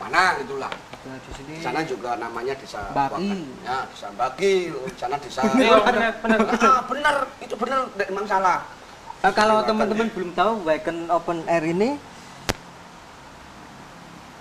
mana 0.00 0.40
gitulah. 0.40 0.72
Nah, 1.04 1.16
di 1.20 1.30
sini 1.36 1.52
Di 1.60 1.64
sana 1.64 1.80
juga 1.84 2.16
namanya 2.16 2.54
desa 2.56 2.86
Baki. 2.96 3.28
Waken. 3.28 3.66
Ya, 3.66 3.78
desa 3.84 4.08
Baki, 4.16 4.52
di 4.72 4.98
sana 4.98 5.16
desa. 5.20 5.40
Iya, 5.52 5.76
benar, 5.84 6.12
benar. 6.22 6.38
Ah, 6.64 6.80
benar, 6.88 7.16
itu 7.44 7.54
benar, 7.58 7.80
tidak 7.92 8.08
emang 8.08 8.26
salah. 8.30 8.58
Nah, 9.20 9.32
kalau 9.34 9.54
Waken, 9.60 9.68
teman-teman 9.74 10.06
ya. 10.08 10.12
belum 10.16 10.30
tahu 10.32 10.52
Waken 10.64 10.98
Open 11.12 11.38
Air 11.50 11.64
ini 11.76 11.90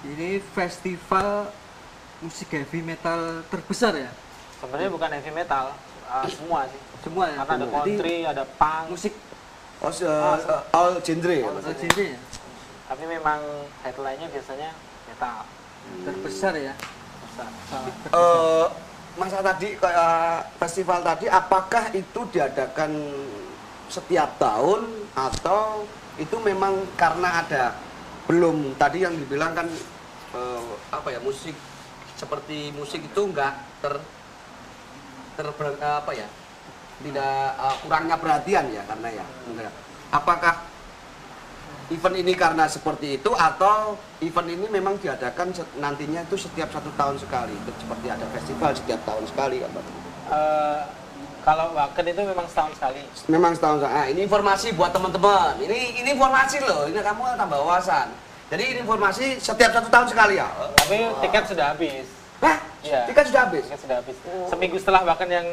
ini 0.05 0.37
festival 0.53 1.49
musik 2.21 2.53
heavy 2.53 2.85
metal 2.85 3.41
terbesar 3.49 3.97
ya 3.97 4.11
sebenarnya 4.61 4.89
bukan 4.93 5.09
heavy 5.17 5.33
metal 5.33 5.73
eh, 6.05 6.27
semua 6.29 6.59
sih. 6.69 6.81
Semua 7.01 7.25
ya? 7.29 7.37
Karena 7.41 7.53
ada 7.53 7.65
Jadi, 7.65 7.73
country 7.75 8.15
ada 8.23 8.43
punk. 8.45 8.85
musik. 8.89 9.13
Oh, 9.83 9.91
se- 9.91 10.07
all 10.71 10.97
genre 11.03 11.35
ya. 11.35 11.45
oh, 11.45 11.53
maksudnya. 11.53 11.77
genre 11.83 12.05
ya. 12.15 12.19
Tapi 12.85 13.03
memang 13.05 13.39
headline-nya 13.81 14.27
biasanya 14.29 14.69
metal. 15.05 15.37
Terbesar 16.01 16.53
ya? 16.55 16.73
Besar 17.25 17.49
Eh, 18.09 18.65
masa 19.15 19.39
tadi 19.39 19.77
kayak 19.77 20.55
festival 20.57 20.99
tadi 21.01 21.25
apakah 21.27 21.93
itu 21.93 22.19
diadakan 22.31 22.91
setiap 23.87 24.35
tahun 24.41 24.85
atau 25.13 25.85
itu 26.17 26.35
memang 26.41 26.73
karena 26.95 27.43
ada? 27.43 27.65
Belum. 28.25 28.73
Tadi 28.75 29.05
yang 29.05 29.13
dibilang 29.13 29.53
kan 29.53 29.67
eh, 30.33 30.63
apa 30.89 31.07
ya 31.11 31.19
musik 31.21 31.53
seperti 32.15 32.71
musik 32.71 33.03
itu 33.03 33.21
enggak 33.27 33.53
ter 33.83 33.99
ter 35.35 35.47
apa 35.83 36.11
ya 36.15 36.27
tidak 37.03 37.35
eh, 37.59 37.75
kurangnya 37.83 38.15
perhatian 38.17 38.65
ya 38.71 38.81
karena 38.87 39.07
ya 39.21 39.25
apakah 40.11 40.63
event 41.93 42.17
ini 42.17 42.33
karena 42.33 42.65
seperti 42.65 43.21
itu 43.21 43.31
atau 43.35 43.99
event 44.23 44.49
ini 44.49 44.65
memang 44.71 44.97
diadakan 44.97 45.53
nantinya 45.77 46.25
itu 46.25 46.39
setiap 46.39 46.73
satu 46.73 46.89
tahun 46.97 47.21
sekali 47.21 47.53
seperti 47.77 48.07
ada 48.09 48.25
festival 48.33 48.71
setiap 48.73 49.01
tahun 49.05 49.23
sekali 49.29 49.61
apa 49.61 49.79
Eh, 50.25 50.81
kalau 51.45 51.77
Waken 51.77 52.05
itu 52.09 52.21
memang 52.25 52.49
setahun 52.49 52.73
sekali. 52.73 53.01
Memang 53.29 53.53
setahun 53.53 53.85
sekali. 53.85 53.93
Ah, 53.93 54.05
ini 54.09 54.25
informasi 54.25 54.73
buat 54.73 54.89
teman-teman. 54.89 55.61
Ini 55.61 56.01
ini 56.01 56.09
informasi 56.17 56.65
loh 56.65 56.89
ini 56.89 56.97
kamu 56.97 57.37
tambah 57.37 57.61
wawasan. 57.61 58.09
Jadi 58.49 58.63
ini 58.73 58.79
informasi 58.81 59.37
setiap 59.37 59.69
satu 59.69 59.89
tahun 59.93 60.09
sekali 60.09 60.41
ya? 60.41 60.49
Tapi 60.81 60.97
tiket 61.21 61.43
sudah 61.45 61.77
habis. 61.77 62.09
Hah? 62.41 62.57
Iya. 62.85 63.01
tiket 63.09 63.25
sudah 63.33 63.41
habis? 63.49 63.63
Tiket 63.65 63.81
sudah 63.81 63.95
habis. 64.01 64.17
Seminggu 64.49 64.77
setelah 64.77 65.01
Waken 65.09 65.29
yang 65.33 65.47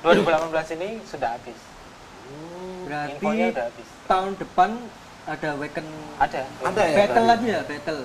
2018 0.00 0.76
ini 0.80 0.88
sudah 1.04 1.36
habis. 1.36 1.58
Berarti 2.88 3.12
infonya 3.20 3.46
udah 3.52 3.64
habis. 3.68 3.88
tahun 4.08 4.30
depan 4.40 4.70
ada 5.28 5.48
Waken 5.60 5.86
ada. 6.16 6.40
Ada 6.48 6.82
ya? 6.88 6.96
battle 7.04 7.26
lagi 7.28 7.46
ya? 7.52 7.60
Battle. 7.68 8.00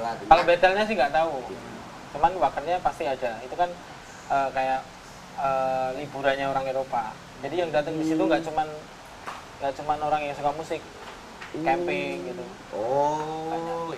Kalau 0.00 0.42
battle-nya 0.46 0.84
sih 0.86 0.94
nggak 0.94 1.12
tahu. 1.12 1.32
Cuman 2.14 2.32
Wakennya 2.38 2.78
pasti 2.80 3.04
ada. 3.04 3.30
Itu 3.42 3.54
kan 3.58 3.70
eh, 4.30 4.48
kayak 4.54 4.80
eh, 5.42 5.88
liburannya 5.98 6.46
orang 6.46 6.64
Eropa. 6.70 7.12
Jadi 7.42 7.54
yang 7.66 7.70
datang 7.74 7.98
di 7.98 8.04
situ 8.06 8.22
nggak 8.22 8.46
cuman 8.46 8.68
nggak 9.60 9.72
cuman 9.82 9.98
orang 10.06 10.20
yang 10.22 10.34
suka 10.38 10.54
musik. 10.54 10.80
Camping 11.66 12.30
gitu. 12.30 12.44
Oh. 12.78 13.90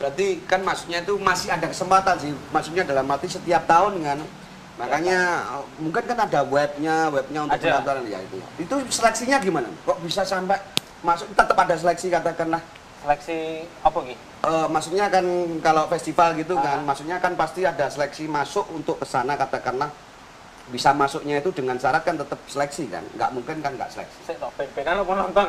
Berarti 0.00 0.40
kan 0.48 0.64
maksudnya 0.64 1.04
itu 1.04 1.20
masih 1.20 1.52
ada 1.52 1.68
kesempatan 1.68 2.16
sih. 2.16 2.32
Maksudnya 2.48 2.88
dalam 2.88 3.04
arti 3.06 3.28
setiap 3.28 3.68
tahun 3.68 4.00
kan. 4.00 4.18
Makanya 4.80 5.18
eh, 5.60 5.64
mungkin 5.76 6.02
kan 6.08 6.18
ada 6.24 6.40
webnya, 6.40 7.12
webnya 7.12 7.40
untuk 7.44 7.60
Ada. 7.60 7.84
pendaftaran 7.84 8.04
ya 8.08 8.18
itu. 8.24 8.36
Itu 8.56 8.74
seleksinya 8.88 9.36
gimana? 9.36 9.68
Kok 9.84 10.00
bisa 10.00 10.24
sampai 10.24 10.56
masuk 11.04 11.28
tetap 11.32 11.52
ada 11.54 11.76
seleksi 11.76 12.08
katakanlah 12.08 12.60
seleksi 13.00 13.64
apa 13.80 13.98
gitu 14.04 14.20
Eh, 14.40 14.66
maksudnya 14.72 15.12
kan 15.12 15.24
kalau 15.60 15.84
festival 15.84 16.32
gitu 16.32 16.56
kan, 16.56 16.80
Ah. 16.80 16.84
maksudnya 16.84 17.20
kan 17.20 17.36
pasti 17.36 17.60
ada 17.60 17.92
seleksi 17.92 18.24
masuk 18.24 18.64
untuk 18.72 18.96
ke 18.96 19.04
sana 19.04 19.36
katakanlah 19.36 19.92
bisa 20.72 20.96
masuknya 20.96 21.44
itu 21.44 21.52
dengan 21.52 21.76
syarat 21.76 22.00
kan 22.00 22.16
tetap 22.16 22.40
seleksi 22.48 22.88
kan, 22.88 23.04
nggak 23.16 23.30
mungkin 23.36 23.60
kan 23.60 23.76
nggak 23.76 23.92
seleksi. 23.92 24.16
saya 24.24 24.48
ben-benan 24.56 25.04
apa 25.04 25.12
nonton 25.12 25.48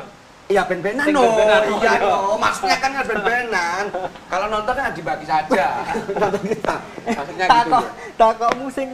Iya 0.52 0.68
ben-benan 0.68 1.06
no. 1.10 1.22
ben-benan, 1.24 1.62
Iya 1.72 1.80
iya. 1.80 1.94
no. 2.02 2.36
Maksudnya 2.36 2.78
kan 2.78 2.92
kan 2.92 3.06
ben-benan. 3.08 3.84
Kalau 4.28 4.46
nonton 4.46 4.74
kan 4.74 4.92
dibagi 4.92 5.24
saja. 5.24 5.66
Nonton 6.12 6.44
kita. 6.52 6.76
Maksudnya 7.08 7.46
gitu 7.46 7.56
takok 7.56 7.82
ya. 7.82 7.92
takokmu 8.18 8.68
sing 8.70 8.90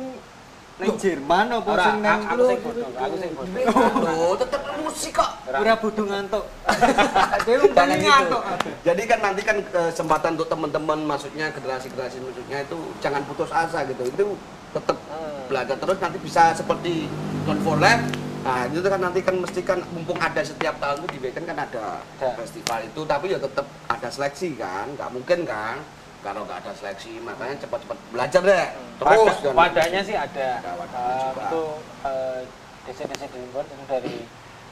nang 0.78 0.94
Jerman 0.94 1.46
apa 1.50 1.72
sing 1.76 1.98
nang 2.00 2.22
aku 2.24 2.42
sing 2.46 2.60
bodoh 2.62 2.86
aku 2.86 3.16
sing 3.18 3.32
bodoh 3.34 3.66
Loh, 3.98 4.38
tetap 4.38 4.62
musik 4.78 5.10
kok. 5.12 5.32
ora 5.50 5.74
butuh 5.74 6.06
ngantuk 6.06 6.46
dhewe 7.50 7.66
Jangan 7.68 7.98
gitu. 7.98 8.06
ngantuk 8.06 8.42
Jadi 8.86 9.02
kan 9.04 9.20
nanti 9.20 9.42
kan 9.42 9.58
kesempatan 9.66 10.38
untuk 10.38 10.46
teman-teman 10.46 11.00
maksudnya 11.04 11.50
generasi-generasi 11.50 12.22
musiknya 12.22 12.62
itu 12.62 12.78
jangan 13.00 13.26
putus 13.26 13.50
asa 13.50 13.82
gitu. 13.84 14.06
Itu 14.06 14.38
tetap 14.70 15.02
Hmm. 15.08 15.50
belajar 15.50 15.76
terus 15.76 15.98
nanti 15.98 16.18
bisa 16.20 16.54
seperti 16.54 17.10
Don 17.42 17.58
for 17.60 17.80
Life. 17.80 18.06
Nah, 18.48 18.64
itu 18.66 18.80
kan 18.82 19.02
nanti 19.02 19.20
kan 19.20 19.36
mesti 19.36 19.60
kan 19.62 19.80
mumpung 19.92 20.16
ada 20.18 20.40
setiap 20.40 20.80
tahun 20.80 20.98
itu 20.98 21.08
di 21.12 21.20
Weekend 21.20 21.46
kan 21.46 21.58
ada 21.60 22.00
Ada. 22.00 22.32
festival 22.38 22.80
itu 22.82 23.02
tapi 23.04 23.26
ya 23.28 23.38
tetap 23.38 23.68
ada 23.88 24.08
seleksi 24.08 24.56
kan. 24.56 24.88
nggak 24.90 25.10
mungkin 25.12 25.44
kan 25.44 25.84
kalau 26.24 26.48
nggak 26.48 26.64
ada 26.64 26.72
seleksi 26.74 27.20
makanya 27.20 27.60
cepat-cepat 27.60 27.98
belajar 28.10 28.42
deh. 28.42 28.68
Terus 28.98 29.20
Wadah- 29.20 29.40
dan- 29.44 29.54
wadahnya 29.54 30.02
sih 30.02 30.16
ada, 30.16 30.48
Eh, 30.58 31.20
juga. 31.22 31.44
itu 31.44 31.64
eh, 32.04 32.40
DC-DC 32.88 33.22
Dreamboard 33.28 33.68
itu 33.68 33.84
dari 33.86 34.16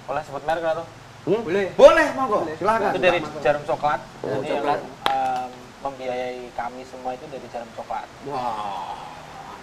boleh 0.05 0.21
sebut 0.23 0.43
merek 0.43 0.63
tuh 0.73 0.87
Hmm? 1.25 1.41
Boleh. 1.41 1.73
Boleh, 1.73 2.07
monggo. 2.13 2.39
Silakan. 2.55 2.93
itu 2.93 2.99
dari 3.01 3.19
jarum 3.41 3.63
coklat 3.65 3.97
Oh, 4.21 4.29
jadi 4.39 4.45
coklat. 4.55 4.77
yang 4.77 4.85
em, 5.09 5.49
membiayai 5.81 6.41
kami 6.53 6.85
semua 6.85 7.11
itu 7.11 7.25
dari 7.25 7.47
jarum 7.49 7.65
coklat 7.73 8.05
Wah, 8.29 8.93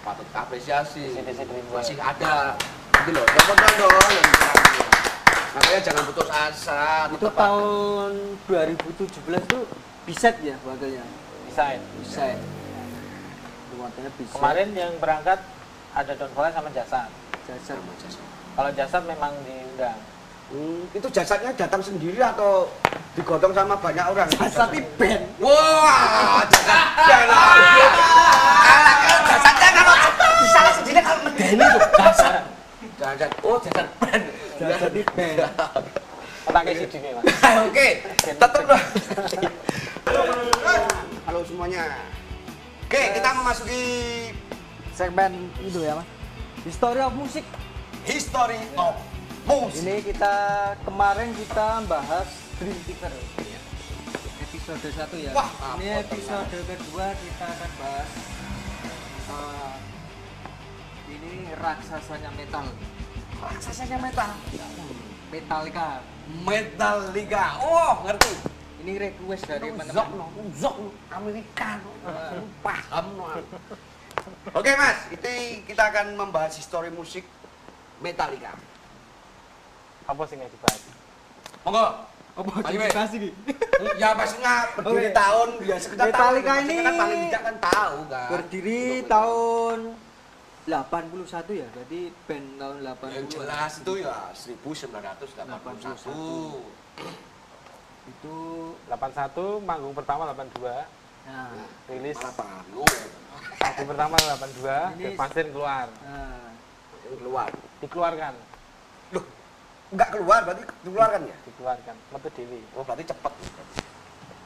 patut 0.03 0.27
apresiasi. 0.29 1.15
Dreamboard 1.15 1.79
Masih 1.79 1.97
ada. 1.97 2.59
Gitu 3.03 3.19
loh, 3.19 3.25
tepuk 3.27 3.55
tangan 3.59 3.75
dong. 3.83 4.07
yang 4.15 4.27
bisa. 4.31 4.49
Makanya 5.53 5.79
jangan 5.83 6.03
putus 6.07 6.29
asa. 6.31 6.83
itu 7.11 7.27
tahun 7.35 8.11
2017 8.47 9.43
itu 9.43 9.59
biset 10.07 10.35
ya 10.39 10.55
wakilnya 10.63 11.03
desain 11.51 11.79
biset 11.99 12.39
Wakilnya 13.75 14.11
biset 14.15 14.33
kemarin 14.39 14.69
yang 14.71 14.91
berangkat 15.03 15.39
ada 15.91 16.11
Don 16.15 16.31
Vola 16.31 16.49
sama 16.55 16.71
Jasad 16.71 17.11
jasad 17.43 17.79
kalau 18.53 18.69
Jasad 18.71 19.03
memang 19.09 19.33
diundang. 19.43 19.99
Hmm, 20.53 20.85
itu 20.93 21.07
jasadnya 21.09 21.49
datang 21.57 21.81
sendiri 21.81 22.21
atau 22.21 22.69
digotong 23.17 23.49
sama 23.57 23.73
banyak 23.73 24.05
orang? 24.05 24.29
jasad 24.29 24.69
di 24.69 24.85
band. 25.01 25.25
Wah, 25.41 26.45
jasad 26.45 26.87
dan 27.09 27.25
jasadnya 29.25 29.69
kalau 29.73 29.95
bisa 30.45 30.59
sendiri 30.77 30.99
kalau 31.01 31.19
medeni 31.25 31.65
itu 31.65 31.79
jasad. 31.97 32.52
Jasad. 33.03 33.31
Oh, 33.43 33.59
jasad 33.59 33.87
band. 33.99 34.23
jasad 34.55 34.91
di 34.95 35.03
band 35.03 35.43
otak 36.47 36.63
isi 36.71 36.85
dini 36.87 37.11
mas 37.19 37.23
Oke, 37.67 37.87
tetap 38.15 38.51
dong. 38.55 38.83
Halo 41.27 41.39
semuanya. 41.43 41.99
Oke, 42.87 43.01
kita 43.19 43.29
memasuki 43.35 43.83
segmen 44.95 45.51
itu 45.59 45.83
ya 45.83 45.99
mas 45.99 46.07
history 46.63 47.03
of 47.03 47.11
musik 47.19 47.43
history 48.07 48.61
of 48.79 48.95
music. 49.49 49.83
ini 49.83 49.95
kita 49.99 50.35
kemarin 50.87 51.35
kita 51.35 51.83
bahas 51.89 52.29
Dream 52.61 52.77
Theater 52.87 53.11
episode 54.47 54.79
1 54.79 55.25
ya 55.27 55.31
Wah, 55.35 55.49
ini 55.75 55.97
episode 55.97 56.45
kedua 56.47 57.07
kita 57.19 57.45
akan 57.51 57.71
bahas 57.81 58.09
eh, 59.27 59.92
ini 61.13 61.53
raksasanya 61.57 62.29
metal 62.33 62.65
Raksasanya 63.43 63.97
metal. 63.99 64.29
Metallica 65.27 65.87
Metallica. 66.47 67.45
Oh, 67.59 67.93
ngerti. 68.07 68.33
ini 68.83 68.99
request 68.99 69.47
dari 69.47 69.71
Zok 69.71 69.79
teman-teman 69.79 70.07
no, 70.19 70.27
zok 70.59 70.75
no, 70.75 70.91
Amerika 71.07 71.79
no. 71.79 71.91
Paham 72.59 73.05
no. 73.15 73.31
Oke 74.51 74.71
mas, 74.75 75.07
itu 75.07 75.63
kita 75.63 75.87
akan 75.87 76.19
membahas 76.19 76.51
histori 76.59 76.91
musik 76.91 77.23
Metallica. 78.03 78.51
Apa 80.03 80.21
sih 80.27 80.35
nggak 80.35 80.51
dibahas? 80.51 80.81
Monggo. 81.63 81.87
Apa 82.33 82.49
dikasih 82.75 83.17
nih? 83.23 83.33
Ya 83.95 84.11
pastinya 84.19 84.67
berdiri 84.75 85.09
Oke. 85.09 85.15
tahun 85.15 85.49
ya 85.63 85.77
tahun. 85.79 85.97
Metallica 86.11 86.51
Maksudnya 86.51 86.73
ini 86.75 86.83
kan 86.83 86.95
paling 86.99 87.21
tidak 87.31 87.43
kan 87.43 87.55
tahu 87.63 87.97
kan. 88.11 88.27
Berdiri 88.35 88.83
tahun 89.07 89.79
81 90.63 91.27
ya, 91.59 91.67
berarti 91.75 92.07
band 92.23 92.47
tahun 92.55 92.75
80. 92.87 93.11
yang 93.11 93.27
jelas 93.27 93.83
itu 93.83 93.93
ya 93.99 94.31
1981. 94.31 96.63
Itu 98.03 98.35
81, 98.87 99.59
manggung 99.59 99.91
pertama 99.91 100.23
82, 100.31 100.87
nah, 101.27 101.51
rilis 101.87 102.19
album 102.19 102.83
pertama 103.87 104.15
82, 104.15 104.95
Ini- 104.95 105.15
Pansin 105.19 105.51
keluar. 105.51 105.87
nah, 106.03 106.51
yang 107.03 107.15
keluar. 107.19 107.51
Dikeluarkan, 107.83 108.33
Loh, 109.11 109.23
enggak 109.91 110.09
keluar 110.15 110.39
berarti 110.47 110.63
keluarkan 110.87 111.21
ya? 111.27 111.35
dikeluarkan. 111.43 111.95
Metu 112.15 112.29
Dewi. 112.39 112.63
Oh, 112.79 112.87
berarti 112.87 113.03
cepat. 113.03 113.33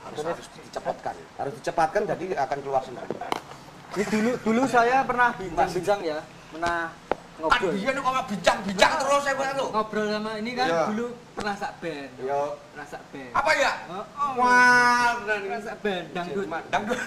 Harus, 0.01 0.17
harus 0.25 0.49
dicepatkan. 0.65 1.13
Harus 1.38 1.53
dicepatkan 1.62 2.01
jadi 2.10 2.25
akan 2.41 2.58
keluar 2.65 2.82
sendiri. 2.82 3.06
Ini 3.97 4.03
dulu 4.05 4.31
dulu 4.39 4.62
saya 4.69 5.01
pernah 5.01 5.33
bincang-bincang 5.33 5.99
ya, 6.05 6.19
pernah 6.53 6.93
Kan 7.38 7.45
ngobrol. 7.45 7.69
dia 7.71 7.89
nih 7.89 8.01
kok 8.01 8.25
bincang-bincang 8.27 8.91
terus 8.97 9.21
saya 9.21 9.36
bilang 9.36 9.55
lo. 9.55 9.65
Ngobrol 9.69 10.05
sama 10.10 10.31
ini 10.38 10.51
kan 10.53 10.67
Iya. 10.67 10.83
dulu 10.89 11.05
pernah 11.38 11.53
sak 11.53 11.71
band. 11.77 12.10
Yo, 12.17 12.41
Pernah 12.67 12.88
sak 12.88 13.03
band. 13.10 13.31
apa 13.31 13.51
ya? 13.53 13.73
Oh, 13.88 14.05
oh. 14.17 14.31
Wah, 14.38 15.10
Pernah 15.21 15.62
sak 15.62 15.77
band 15.79 16.05
dangdut. 16.13 16.45
Dangdut. 16.67 16.99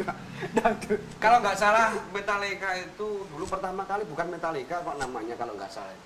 Dangdut. 0.56 1.00
Kalau 1.16 1.38
nggak 1.40 1.56
salah 1.56 1.88
Metallica 2.10 2.70
itu 2.76 3.08
dulu 3.26 3.44
pertama 3.46 3.84
kali 3.84 4.04
bukan 4.04 4.26
Metallica 4.28 4.80
kok 4.80 4.96
namanya 4.96 5.32
kalau 5.36 5.56
nggak 5.56 5.72
salah. 5.72 5.96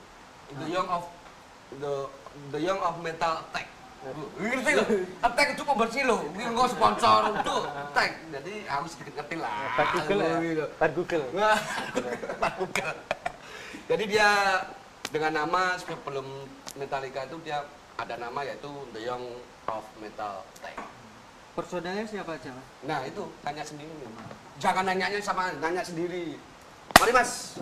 The 0.54 0.66
Young 0.66 0.86
of 0.86 1.02
the 1.74 1.94
The 2.50 2.60
Young 2.60 2.78
of 2.78 2.94
Metal 3.00 3.42
Attack. 3.42 3.66
Ngerti 4.38 4.70
lo? 4.76 4.84
Attack 5.24 5.48
itu 5.56 5.62
pembersih 5.64 6.02
lo. 6.04 6.16
Ini 6.36 6.42
nggak 6.52 6.68
sponsor 6.76 7.20
itu 7.40 7.56
Attack. 7.64 8.10
Jadi 8.30 8.54
aku 8.68 8.86
sedikit 8.92 9.12
ngerti 9.20 9.36
lah. 9.40 9.52
Bar 9.74 9.86
Google 9.96 10.20
ya? 10.20 10.36
Gitu. 10.40 10.66
Bar 10.76 10.90
Google. 10.92 11.24
Pak 12.42 12.52
Google. 12.60 12.96
Jadi 13.84 14.04
dia 14.08 14.30
dengan 15.08 15.32
nama 15.44 15.76
sebelum 15.80 16.26
Metallica 16.76 17.24
itu 17.24 17.36
dia 17.46 17.64
ada 17.94 18.14
nama 18.18 18.40
yaitu 18.42 18.70
The 18.90 19.00
Young 19.06 19.24
of 19.70 19.84
Metal 20.02 20.42
Attack. 20.58 20.76
Personelnya 21.54 22.04
siapa 22.04 22.34
aja? 22.34 22.50
Nah 22.82 23.06
itu 23.06 23.22
tanya 23.46 23.62
sendiri. 23.62 23.94
Jangan 24.58 24.84
nanyanya 24.90 25.22
sama 25.22 25.54
nanya 25.62 25.86
sendiri. 25.86 26.34
Mari 26.98 27.12
mas. 27.14 27.54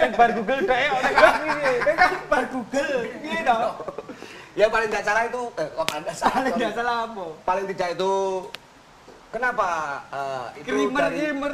Sing 0.00 0.12
bar 0.14 0.30
Google 0.34 0.60
deh, 0.62 0.86
oleh 0.90 1.12
kami 1.12 1.48
kan 1.82 2.12
bar 2.30 2.44
Google. 2.50 2.94
Iya 3.22 3.40
dong. 3.42 3.74
Ya 4.56 4.66
paling 4.72 4.88
tidak 4.88 5.04
salah 5.04 5.22
itu, 5.28 5.42
eh 5.60 5.68
kok 5.68 5.84
paling 5.84 6.04
tidak 6.06 6.16
salah? 6.16 6.32
Paling 6.32 6.54
nggak 6.56 6.72
salah 6.72 6.96
apa? 7.04 7.26
Paling 7.44 7.64
tidak 7.68 7.88
itu 7.98 8.14
kenapa 9.34 9.68
eh, 10.08 10.46
itu 10.64 10.68
Krimer, 10.72 11.02
dari 11.02 11.18
krimer. 11.20 11.52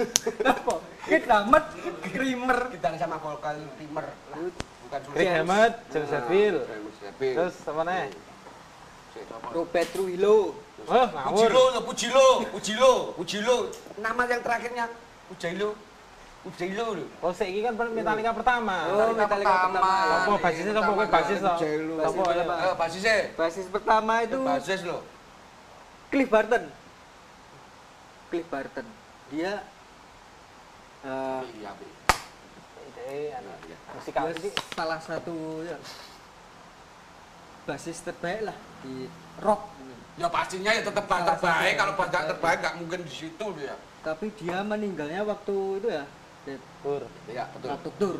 Apa? 0.56 0.74
Kidamet, 1.04 1.64
krimer. 2.16 2.58
kita 2.72 2.86
sama 2.96 3.16
vokal 3.20 3.56
primer 3.76 4.06
lah, 4.32 4.38
bukan 4.88 5.00
Rick 5.12 5.28
Hammett, 5.28 5.74
Seville. 5.92 6.60
James. 6.64 7.36
Terus 7.36 7.56
apa 7.68 7.82
nih? 7.84 8.08
Siapa? 9.12 9.46
Robert 9.52 9.88
Trujillo. 9.92 10.38
Oh. 10.88 11.06
Pujilo, 11.36 11.62
ya 11.76 11.80
Pujilo, 11.84 12.26
Pujilo, 12.48 12.92
Pujilo. 13.12 13.56
Nama 14.00 14.22
yang 14.32 14.40
terakhirnya 14.40 14.88
Pujilo, 15.30 15.78
Pujilo 16.42 16.84
loh. 16.98 17.08
Oh, 17.22 17.30
saiki 17.30 17.62
kan 17.62 17.78
Metallica 17.78 18.34
pertama. 18.34 18.76
Oh, 18.90 19.14
Metallica 19.14 19.70
pertama. 19.70 19.94
Apa 20.26 20.34
basisnya 20.42 20.72
apa 20.74 20.90
kowe 20.90 21.06
basis 21.06 21.38
to? 21.38 21.52
Pujilo. 21.54 21.94
Apa 22.02 22.20
ya? 22.34 22.44
Eh, 22.50 22.74
basisnya, 22.74 23.14
Basis 23.38 23.66
pertama 23.70 24.12
itu 24.26 24.38
basis 24.42 24.80
loh. 24.82 25.02
Cliff 26.10 26.26
Barton. 26.26 26.64
Cliff 28.34 28.46
Barton. 28.50 28.86
Dia 29.30 29.62
eh, 31.06 31.42
Iya, 31.62 31.70
Bi. 31.78 31.86
Ide 32.90 33.10
anu 33.38 33.50
Iya. 33.70 33.76
musikal 33.94 34.26
dia 34.34 34.38
iki. 34.42 34.50
salah 34.74 34.98
satu 34.98 35.62
ya, 35.62 35.78
basis 37.70 38.02
terbaik 38.02 38.50
lah 38.50 38.56
di 38.82 39.06
rock. 39.38 39.62
Ya 40.18 40.26
pastinya 40.26 40.74
ya 40.74 40.82
tetap 40.82 41.06
Salah 41.06 41.38
terbaik. 41.38 41.74
Kalau 41.78 41.94
terbaik 42.34 42.58
nggak 42.66 42.74
mungkin 42.82 43.00
di 43.06 43.12
situ 43.14 43.46
dia. 43.54 43.78
Tapi 44.00 44.32
dia 44.40 44.64
meninggalnya 44.64 45.20
waktu 45.28 45.56
itu 45.76 45.88
ya, 45.92 46.04
Tur. 46.80 47.04
Iya 47.28 47.44
betul. 47.52 47.68
satu 47.68 47.90
tour. 48.00 48.16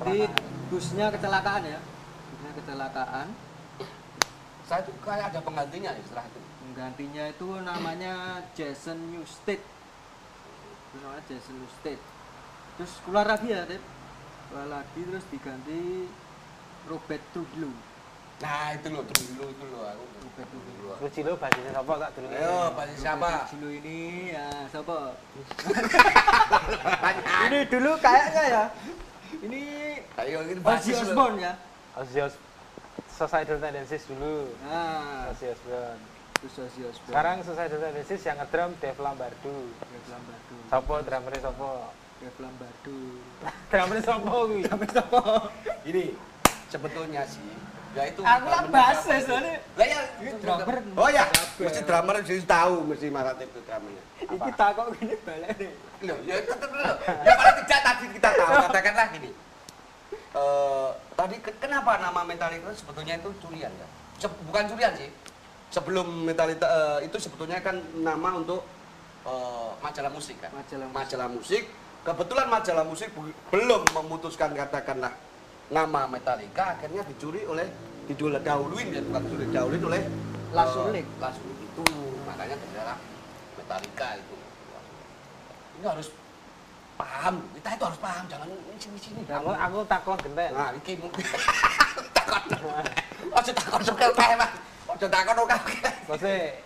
Jadi 0.00 0.24
busnya 0.72 1.12
kecelakaan 1.12 1.62
ya. 1.68 1.80
Busnya 2.32 2.52
kecelakaan. 2.56 3.28
Saya 4.64 4.80
tuh 4.88 4.96
kayak 5.04 5.36
ada 5.36 5.40
penggantinya 5.44 5.92
ya 5.92 6.00
setelah 6.00 6.24
itu. 6.32 6.40
Penggantinya 6.64 7.24
itu 7.28 7.48
namanya 7.60 8.14
Jason 8.56 8.98
Newsted. 9.12 9.60
Namanya 10.96 11.22
Jason 11.28 11.60
Newsted. 11.60 12.00
Terus 12.80 12.92
keluar 13.04 13.28
lagi 13.28 13.52
ya, 13.52 13.68
Tip. 13.68 13.84
Keluar 14.48 14.68
lagi 14.80 15.00
terus 15.04 15.24
diganti 15.28 16.08
Robert 16.88 17.22
Trujillo. 17.36 17.91
Nah 18.42 18.74
itu 18.74 18.86
loh 18.90 19.06
dulu 19.06 19.44
itu 19.46 19.64
loh 19.70 19.82
aku. 19.86 20.12
Robert 20.32 20.48
Trujillo. 20.48 20.92
Terus 20.96 21.12
Cilo 21.12 21.32
basisnya 21.36 21.72
sapa 21.76 21.92
tak 22.00 22.10
dulu. 22.16 22.26
Ayo, 22.32 22.56
pasti 22.72 22.94
siapa? 22.98 23.28
Trujillo 23.46 23.68
ini 23.68 23.98
ya 24.32 24.46
siapa? 24.72 24.96
Ini 27.46 27.58
dulu 27.68 27.90
kayaknya 28.00 28.42
ya. 28.48 28.64
Ini 29.44 29.62
Ayo 30.20 30.38
ini 30.48 30.60
Ozzy 30.60 30.64
basis 30.64 30.96
loh. 30.98 31.04
Osbourne 31.12 31.38
ya. 31.38 31.52
Ozzy 32.00 32.18
Suicidal 33.12 33.58
Tendencies 33.60 34.04
dulu. 34.08 34.50
Nah, 34.64 35.30
Ozzy 35.30 35.46
Osbourne. 35.52 36.00
Sekarang 37.06 37.36
Suicidal 37.44 37.78
Tendencies 37.78 38.22
yang 38.24 38.36
ngedrum 38.40 38.70
Dave 38.80 38.98
Lombardo. 38.98 39.56
Dev 39.68 40.04
Lombardo. 40.10 40.56
Sopo 40.72 40.94
drummernya 41.04 41.40
sopo? 41.44 41.70
Dev 42.18 42.36
Lombardo. 42.40 42.96
Drummernya 43.70 44.02
sopo 44.02 44.36
kuwi? 44.48 44.60
Sampai 44.64 44.88
siapa? 44.88 45.22
Ini 45.84 46.04
sebetulnya 46.72 47.22
sih 47.28 47.61
ya 47.92 48.02
itu 48.06 48.20
Aku 48.20 48.46
lah 48.46 48.62
basis 48.66 49.22
soalnya. 49.22 49.60
lah 49.72 49.86
ya 49.86 50.00
drummer. 50.34 50.76
oh 50.94 51.08
ya 51.08 51.24
mesti 51.58 51.80
drummer 51.82 52.14
mesti 52.18 52.40
tahu 52.42 52.74
mesti 52.84 53.06
marat 53.08 53.36
itu 53.38 53.58
drummernya 53.60 54.02
Iki 54.22 54.50
takok 54.54 54.86
gini 54.96 55.14
balik 55.20 55.50
nih. 55.56 55.72
loh 56.02 56.18
ya 56.22 56.36
tetap 56.40 56.70
loh 56.70 56.94
ya 57.02 57.32
paling 57.34 57.56
tidak 57.60 57.80
tadi 57.82 58.04
kita 58.10 58.28
tahu. 58.32 58.50
Katakanlah 58.64 59.06
gini. 59.10 59.30
Eh, 60.32 60.88
tadi 61.12 61.36
ke- 61.38 61.56
kenapa 61.58 61.98
nama 61.98 62.20
Metallica 62.22 62.72
sebetulnya 62.72 63.14
itu 63.16 63.28
curian 63.38 63.68
kan 63.70 63.88
Se- 64.16 64.40
bukan 64.42 64.64
curian 64.66 64.92
sih. 64.94 65.10
Sebelum 65.68 66.06
Metallica 66.22 66.64
eh, 66.64 67.04
itu 67.04 67.16
sebetulnya 67.18 67.58
kan 67.58 67.76
nama 67.94 68.32
untuk 68.32 68.64
eh, 69.22 69.70
majalah 69.78 70.08
musik 70.08 70.38
kan 70.38 70.48
Majalah 70.50 70.86
musik. 70.86 70.96
majalah 70.96 71.28
musik. 71.28 71.64
Kebetulan 72.02 72.46
majalah 72.48 72.84
musik 72.84 73.08
belum 73.48 73.82
memutuskan 73.92 74.50
katakanlah 74.52 75.12
nama 75.72 76.04
Metallica 76.04 76.76
akhirnya 76.76 77.00
dicuri 77.08 77.48
oleh 77.48 77.64
didahuluin 78.04 78.92
ya 78.92 79.00
bukan 79.08 79.20
dicuri 79.24 79.42
didahuluin 79.48 79.82
oleh 79.88 80.02
Lasulik. 80.52 81.00
eh, 81.08 81.16
Lasulik 81.16 81.58
itu. 81.64 81.84
Makanya 82.28 82.60
terjadilah 82.60 82.98
Metallica 83.56 84.08
itu. 84.20 84.36
Ini 85.80 85.86
harus 85.88 86.08
paham. 87.00 87.34
Kita 87.56 87.68
itu 87.72 87.84
harus 87.88 88.00
paham. 88.04 88.24
Jangan 88.28 88.46
ini 88.52 88.76
sini 88.76 88.98
sini 89.00 89.20
Aku 89.32 89.48
aku 89.48 89.78
takon 89.88 90.20
genten. 90.20 90.52
nah 90.52 90.76
iki 90.76 90.92
mungkin 91.00 91.24
takon 92.16 92.42
ojo 93.32 93.50
takon 93.56 93.80
suka 93.80 94.06
kae 94.12 94.34
mas. 94.36 94.52
Ojo 94.92 95.06
takon 95.08 95.36
oke 95.40 95.56
Maksudnya 96.12 96.60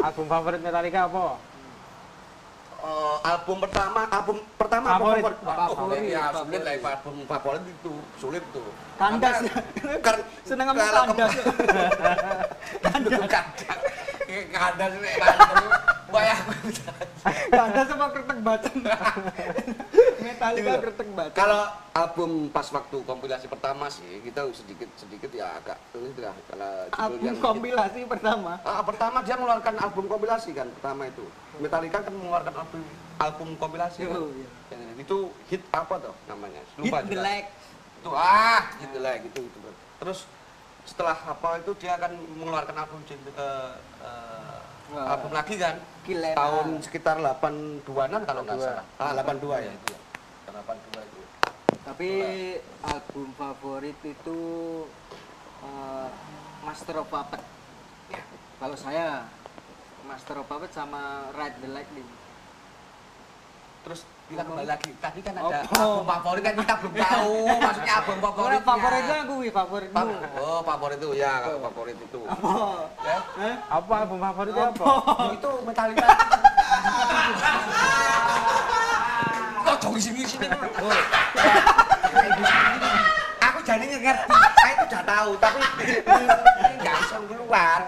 album 0.00 0.24
favorit 0.24 0.60
Metallica 0.64 1.04
apa? 1.04 1.36
Eh, 2.78 3.16
album 3.26 3.58
pertama 3.58 4.06
album 4.06 4.38
pertama 4.54 4.86
Favorit. 4.94 5.18
album 5.18 5.34
favorit, 5.34 5.58
Waduh, 5.58 5.74
Favorit, 5.74 6.02
ya 6.06 6.22
favorit. 6.24 6.38
sulit 6.38 6.60
lah 6.62 6.74
album 6.94 7.16
favorit 7.26 7.62
itu 7.66 7.92
sulit 8.14 8.44
tuh 8.48 8.68
Kandas 8.94 9.34
Karena- 9.34 9.50
ya. 9.82 9.98
karena 10.06 10.22
Seneng 10.46 10.66
sama 10.68 10.78
kandas. 11.10 11.32
kandas 12.78 13.12
kandas 13.18 13.20
kandas 14.46 14.92
ini 14.94 15.10
kandas 15.18 15.62
bayang 16.08 16.40
Kandas 17.48 17.86
sama 17.86 18.06
kretek 18.08 18.38
bacem. 18.40 18.74
Metallica 20.22 20.70
Iya. 20.70 20.78
kretek 20.78 21.08
bacem. 21.12 21.34
kalau 21.34 21.60
album 21.92 22.30
pas 22.48 22.66
waktu 22.68 22.96
kompilasi 23.02 23.46
pertama 23.46 23.84
sih 23.88 24.22
kita 24.22 24.46
sedikit 24.54 24.86
sedikit 24.94 25.30
ya 25.32 25.50
agak 25.52 25.82
ini 25.92 26.14
lah 26.14 26.30
kalau 26.46 26.70
album 26.94 27.34
kompilasi 27.38 28.06
pertama. 28.06 28.62
Ah, 28.62 28.80
pertama 28.80 29.18
dia 29.20 29.34
mengeluarkan 29.34 29.74
album 29.76 30.06
kompilasi 30.06 30.54
kan 30.54 30.70
pertama 30.72 31.04
itu 31.06 31.26
Metallica 31.58 31.98
kan 32.00 32.12
mengeluarkan 32.12 32.54
album 32.54 32.80
album 33.18 33.48
kompilasi 33.56 34.06
kan? 34.06 34.16
Oh, 34.16 34.30
iya. 34.32 34.48
Itu 34.96 35.30
hit 35.46 35.62
apa 35.70 35.94
tuh 35.98 36.14
namanya 36.26 36.62
Hit 36.76 36.90
lupa 36.90 36.98
the 37.02 37.12
juga. 37.12 37.22
leg. 37.22 37.44
itu 37.98 38.10
ah 38.14 38.62
hit 38.78 38.90
the 38.94 39.02
leg 39.02 39.20
itu 39.24 39.40
itu 39.42 39.58
terus 39.98 40.22
setelah 40.86 41.18
apa 41.18 41.58
itu 41.58 41.74
dia 41.76 41.98
akan 41.98 42.14
mengeluarkan 42.38 42.76
album 42.78 43.02
eh, 43.04 43.18
eh, 43.34 44.58
Wah. 44.88 45.18
album 45.18 45.34
lagi 45.34 45.58
kan 45.58 45.76
Kilena. 46.06 46.38
tahun 46.38 46.78
sekitar 46.78 47.18
82an 47.18 48.22
kalau 48.22 48.40
nggak 48.46 48.54
82. 48.54 48.62
salah 48.62 48.84
ah 49.02 49.10
82 49.18 49.66
ya 49.66 49.72
itu 49.74 49.86
ya 49.90 50.00
82 50.54 51.10
itu 51.10 51.20
Tapi 51.82 52.10
album 52.84 53.26
favorit 53.34 53.98
itu 54.00 54.38
eh, 55.60 56.08
Master 56.62 57.00
of 57.00 57.08
Puppet. 57.08 57.42
Kalau 58.58 58.74
saya 58.74 59.24
Master 60.08 60.34
of 60.34 60.46
Puppet 60.46 60.72
sama 60.72 61.00
Ride 61.30 61.58
the 61.60 61.68
Lightning. 61.68 62.08
Terus 63.78 64.00
kita 64.26 64.42
kembali 64.42 64.64
lagi. 64.66 64.90
Tadi 64.98 65.20
kan 65.20 65.34
ada 65.34 65.62
Apa? 65.62 65.76
album 65.78 66.04
favorit 66.06 66.42
kan 66.42 66.54
kita 66.56 66.74
belum 66.78 66.94
tahu. 66.98 67.32
Maksudnya 67.58 67.92
album 67.94 68.16
favoritnya. 68.18 68.60
Favoritnya, 68.62 69.16
aku, 69.22 69.34
wi, 69.38 69.48
favoritmu. 69.50 69.94
Fa- 69.94 70.36
Oh, 70.38 70.60
favorit 70.62 70.98
itu 70.98 71.08
ya, 71.14 71.32
kalau 71.40 71.58
favorit 71.62 71.96
itu. 71.98 72.20
Apa? 72.24 72.52
Ya. 73.00 73.18
Hah? 73.38 73.54
Apa 73.70 73.92
album 74.02 74.18
favoritnya 74.18 74.64
apa? 74.66 74.84
Itu 75.30 75.50
Metallica. 75.62 76.06
Kok 79.58 79.76
jauh 79.78 79.94
di 79.94 80.02
sini 80.02 80.20
sini 80.24 80.46
dulu. 80.48 80.88
Aku 83.38 83.58
jadi 83.62 83.84
ngerti, 83.86 84.32
saya 84.54 84.72
itu 84.74 84.84
udah 84.86 85.02
tahu, 85.04 85.30
tapi 85.36 85.58
ini 85.60 86.74
nggak 86.78 86.94
bisa 86.98 87.16
keluar. 87.22 87.80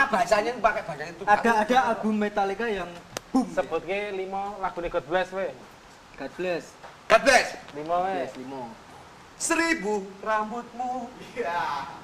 Karena 0.00 0.16
bahasanya 0.16 0.50
itu 0.56 0.60
pakai 0.64 0.82
bahasa 0.88 1.04
itu. 1.12 1.22
Ada 1.28 1.50
ada 1.60 1.92
album 1.92 2.16
Metallica 2.16 2.64
yang 2.64 2.88
boom. 3.36 3.44
Sebutke 3.52 4.16
lima 4.16 4.56
lagu 4.56 4.80
God 4.80 5.04
Bless 5.12 5.28
we. 5.28 5.52
God 6.16 6.32
bless. 6.40 6.72
God 7.04 7.20
bless. 7.20 7.52
Lima 7.76 8.08
we. 8.08 8.24
Limo. 8.40 8.72
Seribu 9.36 10.08
rambutmu. 10.24 11.12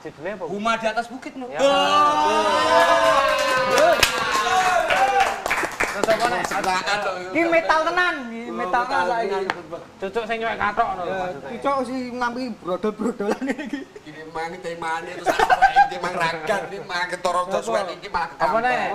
Judulnya 0.04 0.32
apa? 0.36 0.44
Huma 0.44 0.76
di 0.76 0.86
atas 0.92 1.08
bukitmu. 1.08 1.48
Ya. 1.48 1.64
Oh. 1.64 1.72
Terus 5.96 6.08
apa 6.12 6.26
nih? 6.28 6.44
Sebelaan 6.44 6.98
loh. 7.00 7.14
Ini 7.32 7.48
metal 7.48 7.80
tenan, 7.80 8.14
ini 8.28 8.52
metal 8.52 8.82
tenan 8.84 9.04
saiki. 9.08 9.48
Cucuk 9.96 10.24
sing 10.28 10.36
nyuwek 10.44 10.60
katok 10.60 10.88
Ya, 11.00 11.16
maksudnya. 11.16 11.56
Cok 11.64 11.78
sih 11.88 12.00
ngambil 12.12 12.52
brodol-brodolan 12.60 13.44
iki. 13.56 13.80
Ini 14.36 14.52
mang 14.52 14.60
temane 14.60 15.10
terus 15.16 15.32
ini 15.32 15.96
mang 15.96 16.12
ragan 16.12 16.60
ini 16.68 16.78
mang 16.84 17.08
ketoro 17.08 17.48
sesuai 17.48 17.88
ini 17.88 18.08
mang 18.12 18.28
Apa 18.36 18.60
nih? 18.60 18.92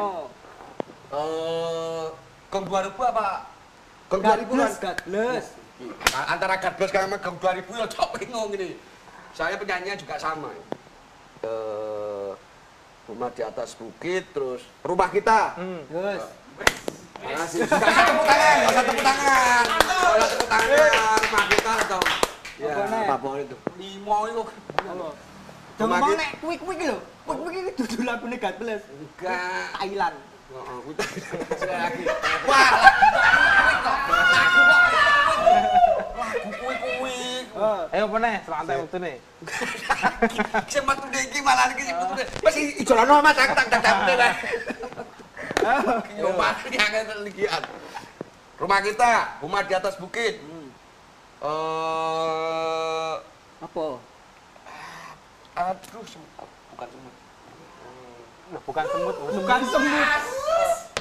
Eh, 1.12 2.06
Gong 2.54 2.65
2000 2.69 2.93
apa? 3.10 3.49
God 4.06 4.21
2000 4.21 4.77
kan? 4.77 4.95
Nah, 5.82 6.23
Antara 6.30 6.62
God 6.62 6.73
Bless 6.77 6.93
sama 6.93 7.17
Gong 7.17 7.38
2000 7.41 7.58
ya 7.73 7.88
cok 7.89 8.10
bingung 8.21 8.54
ini. 8.54 8.77
Saya 9.34 9.58
penyanyinya 9.58 9.97
juga 9.97 10.21
sama. 10.21 10.54
Eh, 11.41 12.32
rumah 13.10 13.34
di 13.34 13.41
atas 13.41 13.73
bukit 13.73 14.30
terus 14.38 14.62
rumah 14.86 15.10
kita. 15.10 15.58
Hmm. 15.58 15.82
Yes. 15.89 16.21
Makasih. 17.17 17.65
Tepuk 17.65 18.25
tangan, 18.30 18.58
tepuk 18.77 18.99
tangan. 19.01 19.65
Tepuk 20.21 20.47
tangan, 20.54 21.17
rumah 21.17 21.45
kita 21.49 21.73
dong. 21.89 22.08
Ya, 22.62 22.77
Apa, 22.77 22.84
Nek? 22.93 23.06
apa 23.10 23.30
itu? 23.41 23.56
Limo 23.82 24.17
itu. 24.30 24.43
Mau 25.87 25.99
kita- 26.01 26.19
nek 26.19 26.29
iki 26.41 26.85
lho. 26.89 26.97
Kuik-kuik 27.25 27.55
iki 27.55 27.71
dudu 27.79 28.03
lagune 28.03 28.35
God 28.37 28.55
bless. 28.59 28.81
Enggak. 28.91 29.65
Thailand. 29.77 30.17
Lagi. 31.71 32.03
Wah, 32.43 32.69
lagu 34.11 34.19
lagu 34.35 34.59
kok. 34.67 34.81
Lagu 36.19 36.49
kuwi-kuwi. 36.59 37.19
Ayo 37.91 38.03
apa 38.11 38.17
nih? 38.19 38.35
Selantai 38.43 38.75
waktu 38.83 38.97
nih. 38.99 39.15
Sing 40.71 40.83
metu 40.83 41.07
iki 41.15 41.39
malah 41.39 41.71
iki 41.71 41.83
sing 41.87 41.95
metu. 41.95 42.13
Wis 42.43 42.55
ijo 42.83 42.93
lono 42.99 43.23
Mas 43.23 43.35
tak 43.35 43.55
tak 43.55 43.67
tak 43.71 43.79
tak. 43.79 44.33
Yo 46.19 46.35
mati 46.35 46.67
yang 46.75 47.23
ligian. 47.23 47.63
Rumah 48.59 48.79
kita, 48.85 49.41
rumah 49.41 49.65
di 49.65 49.73
atas 49.73 49.97
bukit. 49.97 50.37
Hmm. 50.37 50.69
Eh, 51.41 53.13
Apa? 53.65 54.11
Aduh, 55.63 56.04
sem- 56.04 56.32
bukan 56.71 56.88
semut. 56.88 57.15
Loh, 58.52 58.62
bukan 58.65 58.86
semut. 58.86 59.15
oh, 59.15 59.30
Bukan 59.34 59.60
semut. 59.63 60.08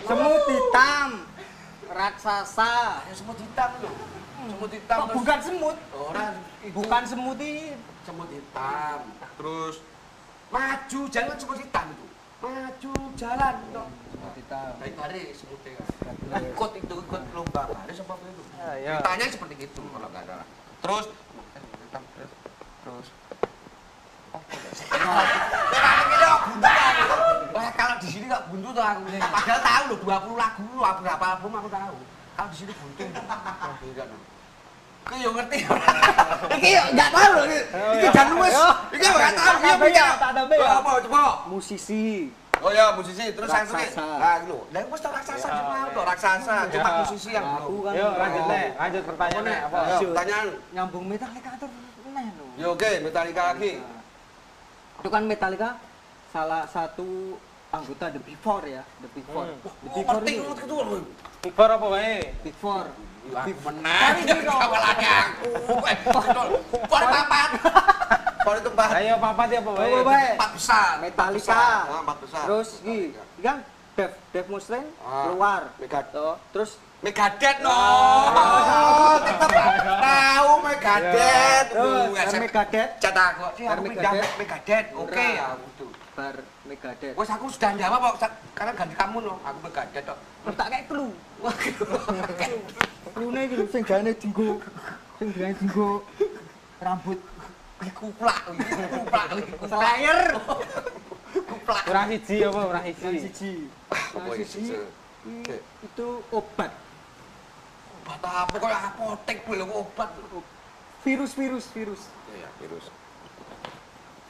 Semut 0.01 0.45
hitam. 0.47 1.09
Raksasa. 1.91 2.75
Ya 3.05 3.15
semut 3.15 3.37
hitam 3.37 3.71
loh. 3.81 3.95
Semut 4.41 4.71
hitam. 4.71 4.99
Terus- 5.01 5.17
bukan 5.17 5.39
semut? 5.41 5.77
Orang 5.91 6.35
itu 6.61 6.75
Bukan 6.75 7.03
semut 7.05 7.39
ini. 7.39 7.75
semut 8.01 8.29
hitam. 8.29 8.99
Terus 9.37 9.75
maju 10.49 11.01
jalan 11.09 11.37
semut 11.37 11.59
hitam 11.59 11.87
itu. 11.91 12.07
Maju 12.41 12.93
jalan 13.15 13.55
dong. 13.71 13.91
Semut 14.09 14.35
hitam. 14.35 14.71
Baik 14.79 14.95
hari 14.97 15.23
semutnya. 15.35 15.75
Ikut 16.47 16.71
itu 16.79 16.95
ikut 17.03 17.23
lomba 17.35 17.63
apa 17.67 17.75
apa 17.83 18.15
itu. 18.25 18.43
Ya, 18.57 18.71
ya. 18.79 18.95
Ceritanya 19.03 19.27
seperti 19.29 19.55
itu 19.59 19.83
kalau 19.83 20.09
nggak 20.09 20.25
salah. 20.25 20.47
Terus 20.81 21.05
terus 21.91 22.31
terus 22.81 23.07
Wah, 27.51 27.69
kalau 27.75 27.95
di 27.99 28.09
sini 28.09 28.25
nggak 28.31 28.43
buntu 28.51 28.69
tuh 28.71 28.85
aku. 28.85 29.01
Padahal 29.11 29.61
tahu 29.61 29.85
loh 29.91 29.99
20 30.37 30.39
lagu 30.39 30.63
loh, 30.77 30.85
apa 30.87 31.01
berapa 31.03 31.25
album 31.37 31.53
aku 31.59 31.69
tahu. 31.69 31.97
Kalau 32.37 32.49
di 32.49 32.57
sini 32.57 32.73
buntu. 32.79 33.03
Oh, 33.11 33.75
enggak 33.83 34.07
dong. 34.07 34.23
Kau 35.01 35.17
yang 35.19 35.35
ngerti. 35.35 35.59
Iki 36.55 36.69
yo 36.71 36.83
nggak 36.95 37.11
tahu 37.11 37.31
loh. 37.35 37.45
Iki 37.51 38.07
jan 38.15 38.29
wis. 38.39 38.55
Iki 38.95 39.07
nggak 39.11 39.33
tahu. 39.35 39.47
Tak 39.51 39.59
tambah 39.65 39.89
ya, 39.91 40.07
tak 40.21 40.31
tambah 40.37 40.57
ya. 40.57 40.69
Apa 40.79 40.91
coba? 41.03 41.23
Musisi. 41.51 42.31
Oh 42.61 42.69
ya 42.69 42.93
musisi 42.93 43.33
terus 43.33 43.49
saya 43.49 43.65
suka. 43.65 43.81
Nah, 44.21 44.37
gitu. 44.45 44.69
Lah 44.69 44.85
wis 44.85 45.01
tau 45.01 45.11
raksasa 45.17 45.49
Ya, 45.49 45.57
cuma 45.65 45.75
ya. 45.81 45.95
tuh 45.97 46.05
raksasa, 46.05 46.55
cuma 46.69 46.89
Ya. 46.93 46.97
musisi 47.01 47.31
yang 47.33 47.47
belum. 47.57 47.89
kan. 47.89 47.93
Ayo 47.97 48.09
lanjut 48.21 48.45
nih. 48.53 48.67
Lanjut 48.77 49.03
pertanyaannya 49.09 49.57
apa? 49.65 49.79
Pertanyaan. 49.97 50.47
Nyambung 50.77 51.05
neh 51.09 52.27
lho. 52.37 52.45
Ya 52.61 52.67
oke, 52.69 52.91
Metallica 53.01 53.43
lagi. 53.57 53.81
Itu 55.01 55.09
kan 55.09 55.25
Metallica 55.25 55.81
salah 56.29 56.69
satu 56.69 57.41
anggota 57.71 58.13
The 58.13 58.21
Big 58.21 58.37
Four 58.39 58.63
ya, 58.63 58.85
The 59.01 59.09
Big 59.11 59.25
Four. 59.25 59.45
Hmm. 59.47 59.59
The 59.65 59.71
Oh, 59.89 60.21
Big 60.21 60.39
Four 60.39 60.55
itu. 60.61 60.99
Big 61.41 61.53
Four 61.55 61.69
apa 61.71 61.87
wae? 61.89 62.17
Big 62.43 62.57
Four. 62.57 62.85
Menang. 63.31 64.17
Kawalannya 64.43 65.13
aku. 65.23 65.49
Por 66.85 67.03
papat. 67.03 67.51
Por 68.41 68.55
itu 68.57 68.69
empat. 68.69 68.89
Ayo 68.93 69.15
papat 69.17 69.49
ya 69.49 69.59
apa 69.61 69.71
wae? 69.73 69.93
Empat 70.35 70.51
besar. 70.53 70.91
Metallica. 70.99 71.65
Empat 71.97 72.17
besar. 72.21 72.43
Terus 72.45 72.69
iki 72.81 72.97
iki 73.17 73.41
kan 73.41 73.57
Dev 73.95 74.13
Dev 74.31 74.47
Mustaine 74.49 74.89
Ah. 75.01 75.29
keluar. 75.29 75.61
Megadeth. 75.77 76.37
Terus 76.51 76.71
Megadet 77.01 77.57
no. 77.65 77.81
Tahu 80.05 80.53
Megadet. 80.61 81.67
Bukan 81.73 82.27
Megadet. 82.45 82.89
Cata 83.01 83.23
aku. 83.33 83.45
Megadet. 83.89 84.31
Megadet. 84.37 84.85
Oke 84.93 85.25
ya. 85.41 85.57
Bar 86.13 86.37
Megadet. 86.69 87.17
Wes 87.17 87.31
aku 87.33 87.49
sudah 87.49 87.73
jawab 87.81 88.21
kok. 88.21 88.29
Sekarang 88.53 88.75
ganti 88.77 88.95
kamu 89.01 89.17
no. 89.25 89.35
Aku 89.41 89.59
Megadet 89.65 90.05
kok. 90.05 90.19
Tak 90.53 90.67
kayak 90.69 90.85
perlu. 90.93 91.09
Perlu 93.17 93.29
nih 93.33 93.43
gitu. 93.49 93.65
Sengjane 93.73 94.13
Sing 94.21 94.33
Sengjane 95.17 95.55
tinggu. 95.57 96.05
Rambut. 96.85 97.19
Kuplak. 97.97 98.41
Kuplak. 98.93 99.27
Layer. 99.73 100.21
Kuplak. 101.33 101.83
ora 101.89 102.03
siji 102.13 102.45
apa? 102.45 102.61
Kurang 102.69 102.85
siji. 102.93 103.53
Kurang 103.89 104.37
siji. 104.45 104.77
Itu 105.81 106.07
obat. 106.29 106.90
Apa 108.31 108.55
kok 108.55 108.71
apotek 108.71 109.39
lho 109.51 109.67
obat. 109.75 110.11
Virus 111.03 111.33
virus 111.35 111.65
virus. 111.75 112.03
Iya, 112.31 112.49
virus. 112.63 112.87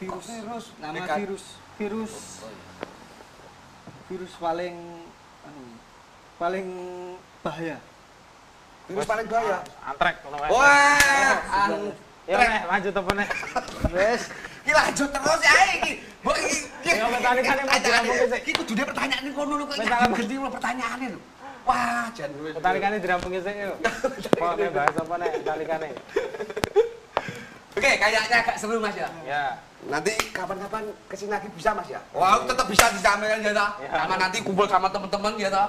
Virus. 0.01 0.25
Kok 0.25 0.25
virus? 0.25 0.65
Nama 0.81 1.05
virus 1.21 1.45
virus 1.77 2.15
Oh, 2.45 2.49
iya. 2.49 2.65
virus 4.09 4.33
paling 4.37 4.77
anu, 5.45 5.63
paling 6.37 6.67
bahaya. 7.45 7.77
Virus 8.89 9.05
paling 9.05 9.27
bahaya. 9.29 9.59
Antrek 9.85 10.17
ngono 10.25 10.37
wae. 10.41 10.51
Wah, 10.53 11.37
an 11.69 11.73
Ya 12.29 12.63
lanjut 12.69 12.95
apa 12.95 13.11
nih? 13.17 13.29
Wes, 13.91 14.23
Iki 14.63 14.73
lanjut 14.77 15.09
terus 15.09 15.41
ya 15.43 15.55
iki. 15.83 15.93
Mbok 16.23 16.37
iki. 16.47 16.57
Ya, 16.85 17.07
nih, 17.09 17.65
Mas, 17.65 17.81
dirambungke 17.83 18.27
sik. 18.29 18.41
Iki 18.45 18.53
kudune 18.61 18.83
pertanyaan 18.87 19.23
ini 19.25 19.33
kono 19.35 19.53
lho 19.57 19.65
kok 19.67 19.77
Metallica. 19.81 20.05
iki 20.05 20.17
ganti 20.21 20.35
pertanyaane 20.53 21.07
lho. 21.17 21.21
Wah, 21.69 22.09
jan 22.17 22.31
wis. 22.41 22.55
Ketalikane 22.57 22.97
dirampungi 22.99 23.39
sik 23.41 23.57
yuk. 23.57 23.77
Apa 24.41 24.57
nih 24.57 24.69
bahas 24.73 24.95
apa 24.97 25.15
nih 25.21 25.29
ketalikane? 25.45 25.89
Oke, 27.71 27.91
kayaknya 27.97 28.39
agak 28.43 28.57
seru 28.59 28.83
Mas 28.83 28.97
ya. 28.99 29.09
Ya. 29.23 29.57
Nanti 29.89 30.13
kapan-kapan 30.37 30.85
ke 31.09 31.15
sini 31.17 31.33
lagi 31.33 31.49
bisa 31.55 31.73
Mas 31.73 31.89
ya? 31.89 32.01
Wah, 32.13 32.43
tetap 32.45 32.67
bisa 32.69 32.91
disampaikan 32.93 33.41
ya 33.41 33.53
toh. 33.55 33.71
Ya. 33.81 33.91
Sama 33.95 34.15
nanti 34.21 34.39
kumpul 34.45 34.67
sama 34.69 34.89
teman-teman 34.93 35.33
ya 35.41 35.49
toh. 35.49 35.69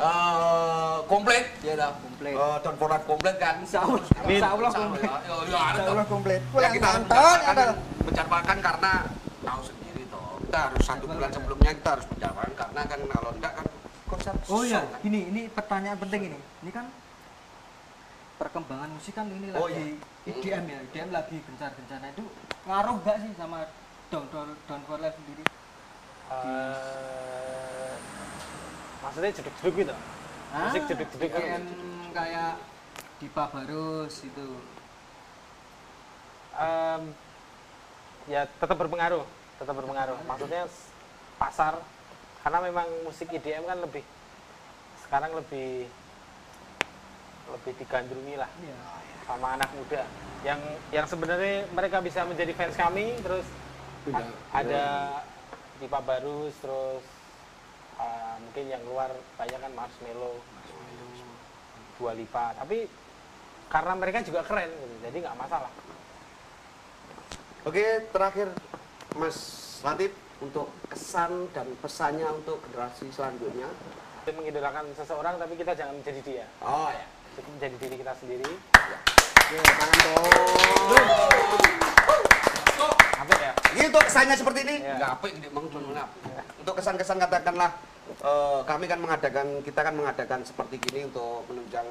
Eh, 0.00 0.96
komplit 1.06 1.44
ya 1.62 1.74
toh. 1.78 1.92
Komplit. 2.02 2.34
Eh, 2.34 2.56
dan 2.64 2.74
format 2.80 3.02
komplit 3.06 3.36
kan. 3.38 3.54
Insya 3.62 3.84
Allah. 3.84 4.02
Amin. 4.18 4.40
Insya 4.40 4.48
Allah 4.50 4.70
Insya 4.72 4.80
komplit. 4.82 5.04
Ya, 5.06 5.12
ya, 5.12 5.34
ya, 5.46 5.58
ada 5.60 5.70
Insya 5.70 5.84
toh. 5.84 5.92
Allah 5.92 6.06
komplit. 6.08 6.40
Ya 6.56 6.68
kita 6.72 6.88
Nonton, 6.98 7.36
menjadwalkan 8.02 8.58
karena 8.58 8.92
tahu 9.44 9.60
sendiri 9.62 10.02
toh. 10.10 10.26
Kita 10.42 10.58
harus 10.66 10.82
satu 10.82 11.04
bulan 11.06 11.30
sebelumnya 11.30 11.72
kita 11.78 11.90
harus 11.94 12.06
menjadwalkan 12.10 12.54
karena 12.56 12.80
kan 12.88 13.00
kalau 13.12 13.30
enggak 13.36 13.52
kan 13.54 13.66
konsep 14.12 14.34
Oh 14.46 14.60
iya, 14.62 14.84
kan. 14.84 15.00
ini 15.02 15.18
ini 15.26 15.40
pertanyaan 15.48 15.96
penting 15.96 16.28
ini. 16.28 16.38
Ini 16.60 16.70
kan 16.70 16.86
perkembangan 18.36 18.90
musik 18.92 19.14
kan 19.14 19.24
ini 19.26 19.48
Oh, 19.54 19.64
lagi 19.64 19.96
iya. 20.26 20.30
IDM 20.30 20.64
ya 20.66 20.78
IDM 20.84 21.08
lagi 21.10 21.36
gencar-gencarnya. 21.40 22.12
Itu 22.12 22.24
ngaruh 22.64 22.94
nggak 23.00 23.16
sih 23.18 23.32
sama 23.34 23.58
Down 24.12 24.28
Down 24.28 24.48
Down 24.68 24.80
for 24.84 25.00
Life 25.00 25.16
sendiri? 25.16 25.44
Eh, 26.32 27.92
maksudnya 29.00 29.30
jeduk-jeduk 29.32 29.74
gitu? 29.78 29.94
Musik 30.52 30.82
jeduk-jeduk 30.86 31.30
kan? 31.32 31.40
IDM 31.40 31.64
kayak 32.12 32.52
Dipa 33.18 33.44
Barus 33.48 34.20
itu 34.20 34.46
Em, 36.52 37.16
ya 38.28 38.44
tetap 38.44 38.76
berpengaruh 38.76 39.24
tetap 39.56 39.72
berpengaruh. 39.72 40.20
Maksudnya 40.22 40.68
pasar 41.40 41.80
karena 42.42 42.58
memang 42.58 42.88
musik 43.06 43.30
IDM 43.30 43.64
kan 43.64 43.78
lebih 43.78 44.02
sekarang 45.06 45.30
lebih 45.38 45.86
lebih 47.52 47.72
digandrungi 47.78 48.34
lah. 48.34 48.50
Iya. 48.58 48.76
Sama 49.28 49.54
anak 49.54 49.70
muda. 49.76 50.02
Yang 50.42 50.60
yang 50.90 51.06
sebenarnya 51.06 51.70
mereka 51.70 52.02
bisa 52.02 52.26
menjadi 52.26 52.50
fans 52.56 52.74
kami 52.74 53.14
terus 53.22 53.46
a- 54.10 54.34
ada 54.50 54.84
Dipa 55.78 56.02
Barus 56.02 56.54
terus 56.58 57.04
uh, 57.98 58.34
mungkin 58.42 58.64
yang 58.66 58.82
luar 58.88 59.10
banyak 59.38 59.58
kan 59.58 59.72
Marshmello. 59.74 60.42
Dua 62.00 62.12
Lipa. 62.18 62.58
Tapi 62.58 62.90
karena 63.70 63.92
mereka 63.94 64.20
juga 64.20 64.42
keren 64.44 64.68
gitu, 64.68 64.96
jadi 65.00 65.16
nggak 65.22 65.38
masalah. 65.38 65.72
Oke, 67.62 68.10
terakhir 68.10 68.50
Mas 69.14 69.38
Latif 69.86 70.10
untuk 70.42 70.66
kesan 70.86 71.30
dan 71.50 71.70
pesannya 71.78 72.26
untuk 72.28 72.58
generasi 72.64 73.06
selanjutnya. 73.08 73.70
kita 74.20 74.30
mengidolakan 74.32 74.86
seseorang 74.92 75.34
tapi 75.34 75.54
kita 75.54 75.72
jangan 75.72 75.98
menjadi 75.98 76.20
dia 76.22 76.46
Oh 76.60 76.86
ya. 76.88 77.06
cukup 77.32 77.50
menjadi 77.52 77.74
diri 77.76 77.96
kita 77.96 78.12
sendiri 78.14 78.50
Oke, 79.42 79.56
tangan 79.58 79.98
dong. 79.98 80.26
apa 83.14 83.34
ya 83.36 83.52
Ini 83.72 83.84
untuk 83.88 84.02
kesannya 84.02 84.36
seperti 84.36 84.60
ini. 84.62 84.76
Ya. 84.78 84.94
Enggak 84.94 85.10
apa 85.12 85.24
ini 85.28 85.46
Bang. 85.48 85.66
Untuk 86.56 86.74
kesan-kesan 86.76 87.18
katakanlah 87.18 87.70
eh, 88.16 88.60
kami 88.62 88.84
kan 88.86 88.98
mengadakan 88.98 89.46
kita 89.60 89.80
kan 89.80 89.94
mengadakan 89.94 90.40
seperti 90.42 90.78
gini 90.80 91.06
untuk 91.06 91.42
menunjang 91.46 91.86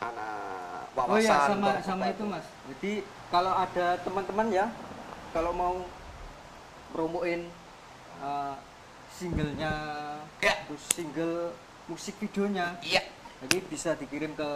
anak 0.00 0.90
wawasan. 0.92 1.14
Oh 1.14 1.18
iya 1.18 1.36
sama 1.46 1.70
sama 1.80 2.04
itu 2.08 2.24
mas. 2.24 2.46
Jadi 2.68 2.92
kalau 3.28 3.52
ada 3.54 3.86
teman-teman 4.02 4.46
ya, 4.50 4.66
kalau 5.30 5.52
mau 5.52 5.74
promoin 6.90 7.46
uh, 8.22 8.54
singlenya, 9.12 9.74
Ya. 10.38 10.54
terus 10.64 10.82
single 10.88 11.52
musik 11.84 12.14
videonya, 12.16 12.78
Iya. 12.80 13.02
jadi 13.42 13.56
bisa 13.66 13.92
dikirim 13.94 14.32
ke 14.32 14.50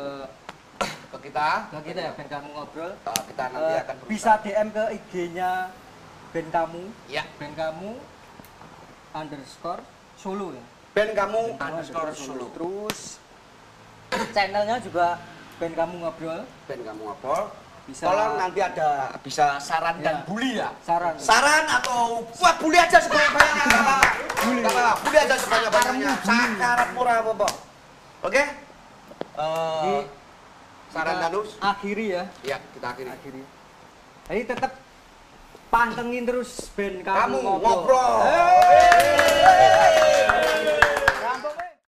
Ke 1.12 1.18
kita. 1.22 1.70
ke 1.70 1.78
kita 1.86 2.00
ya 2.02 2.12
band 2.12 2.28
kamu 2.28 2.48
ngobrol. 2.50 2.92
Eh, 2.92 3.20
kita 3.30 3.42
nanti 3.48 3.72
Eh, 3.72 3.80
akan 3.80 3.94
berusaha. 3.96 4.10
bisa 4.10 4.32
DM 4.40 4.68
ke 4.70 4.84
IG-nya 4.92 5.50
band 6.30 6.48
kamu, 6.50 6.82
Ya. 7.06 7.22
band 7.36 7.54
kamu 7.54 7.90
underscore 9.12 9.82
solo 10.16 10.52
ya. 10.52 10.64
Band 10.92 11.12
kamu 11.12 11.40
Band 11.46 11.56
kamu 11.56 11.68
underscore 11.72 12.12
solo. 12.12 12.46
Terus 12.52 13.00
channelnya 14.34 14.76
juga 14.78 15.16
band 15.56 15.74
kamu 15.74 15.94
ngobrol. 16.00 16.40
Band 16.66 16.82
kamu 16.84 17.00
ngobrol. 17.02 17.44
Bisa 17.86 18.02
Tolong 18.02 18.34
nanti 18.34 18.58
ada 18.58 19.14
bisa 19.22 19.62
saran 19.62 20.02
dan 20.02 20.18
Ya. 20.18 20.26
bully 20.26 20.58
ya. 20.58 20.74
saran. 20.82 21.14
Saran 21.16 21.64
atau 21.70 22.26
buat 22.34 22.58
bully 22.58 22.74
aja 22.74 22.98
apa-apa. 22.98 24.02
Nggak 24.42 24.66
apa-apa. 24.66 24.98
Bully 25.06 25.16
aja 25.16 25.38
sebanyak-banyaknya. 25.38 26.10
Sakarat 26.18 26.88
murah 26.92 27.22
apa 27.22 27.46
Oke? 28.22 28.42
Eh, 28.42 28.48
Jadi, 29.36 29.94
saran 30.90 31.12
kita 31.12 31.22
Danus? 31.28 31.50
akhiri 31.60 32.06
ya 32.10 32.24
Ya, 32.42 32.56
kita 32.72 32.86
akhiri. 32.90 33.10
akhiri 33.12 33.42
jadi 34.26 34.42
tetap 34.48 34.72
pantengin 35.68 36.24
terus 36.24 36.72
band 36.74 37.04
kamu, 37.04 37.36
Kamu 37.38 37.62
ngobrol. 37.62 38.16
Hey! 38.26 40.42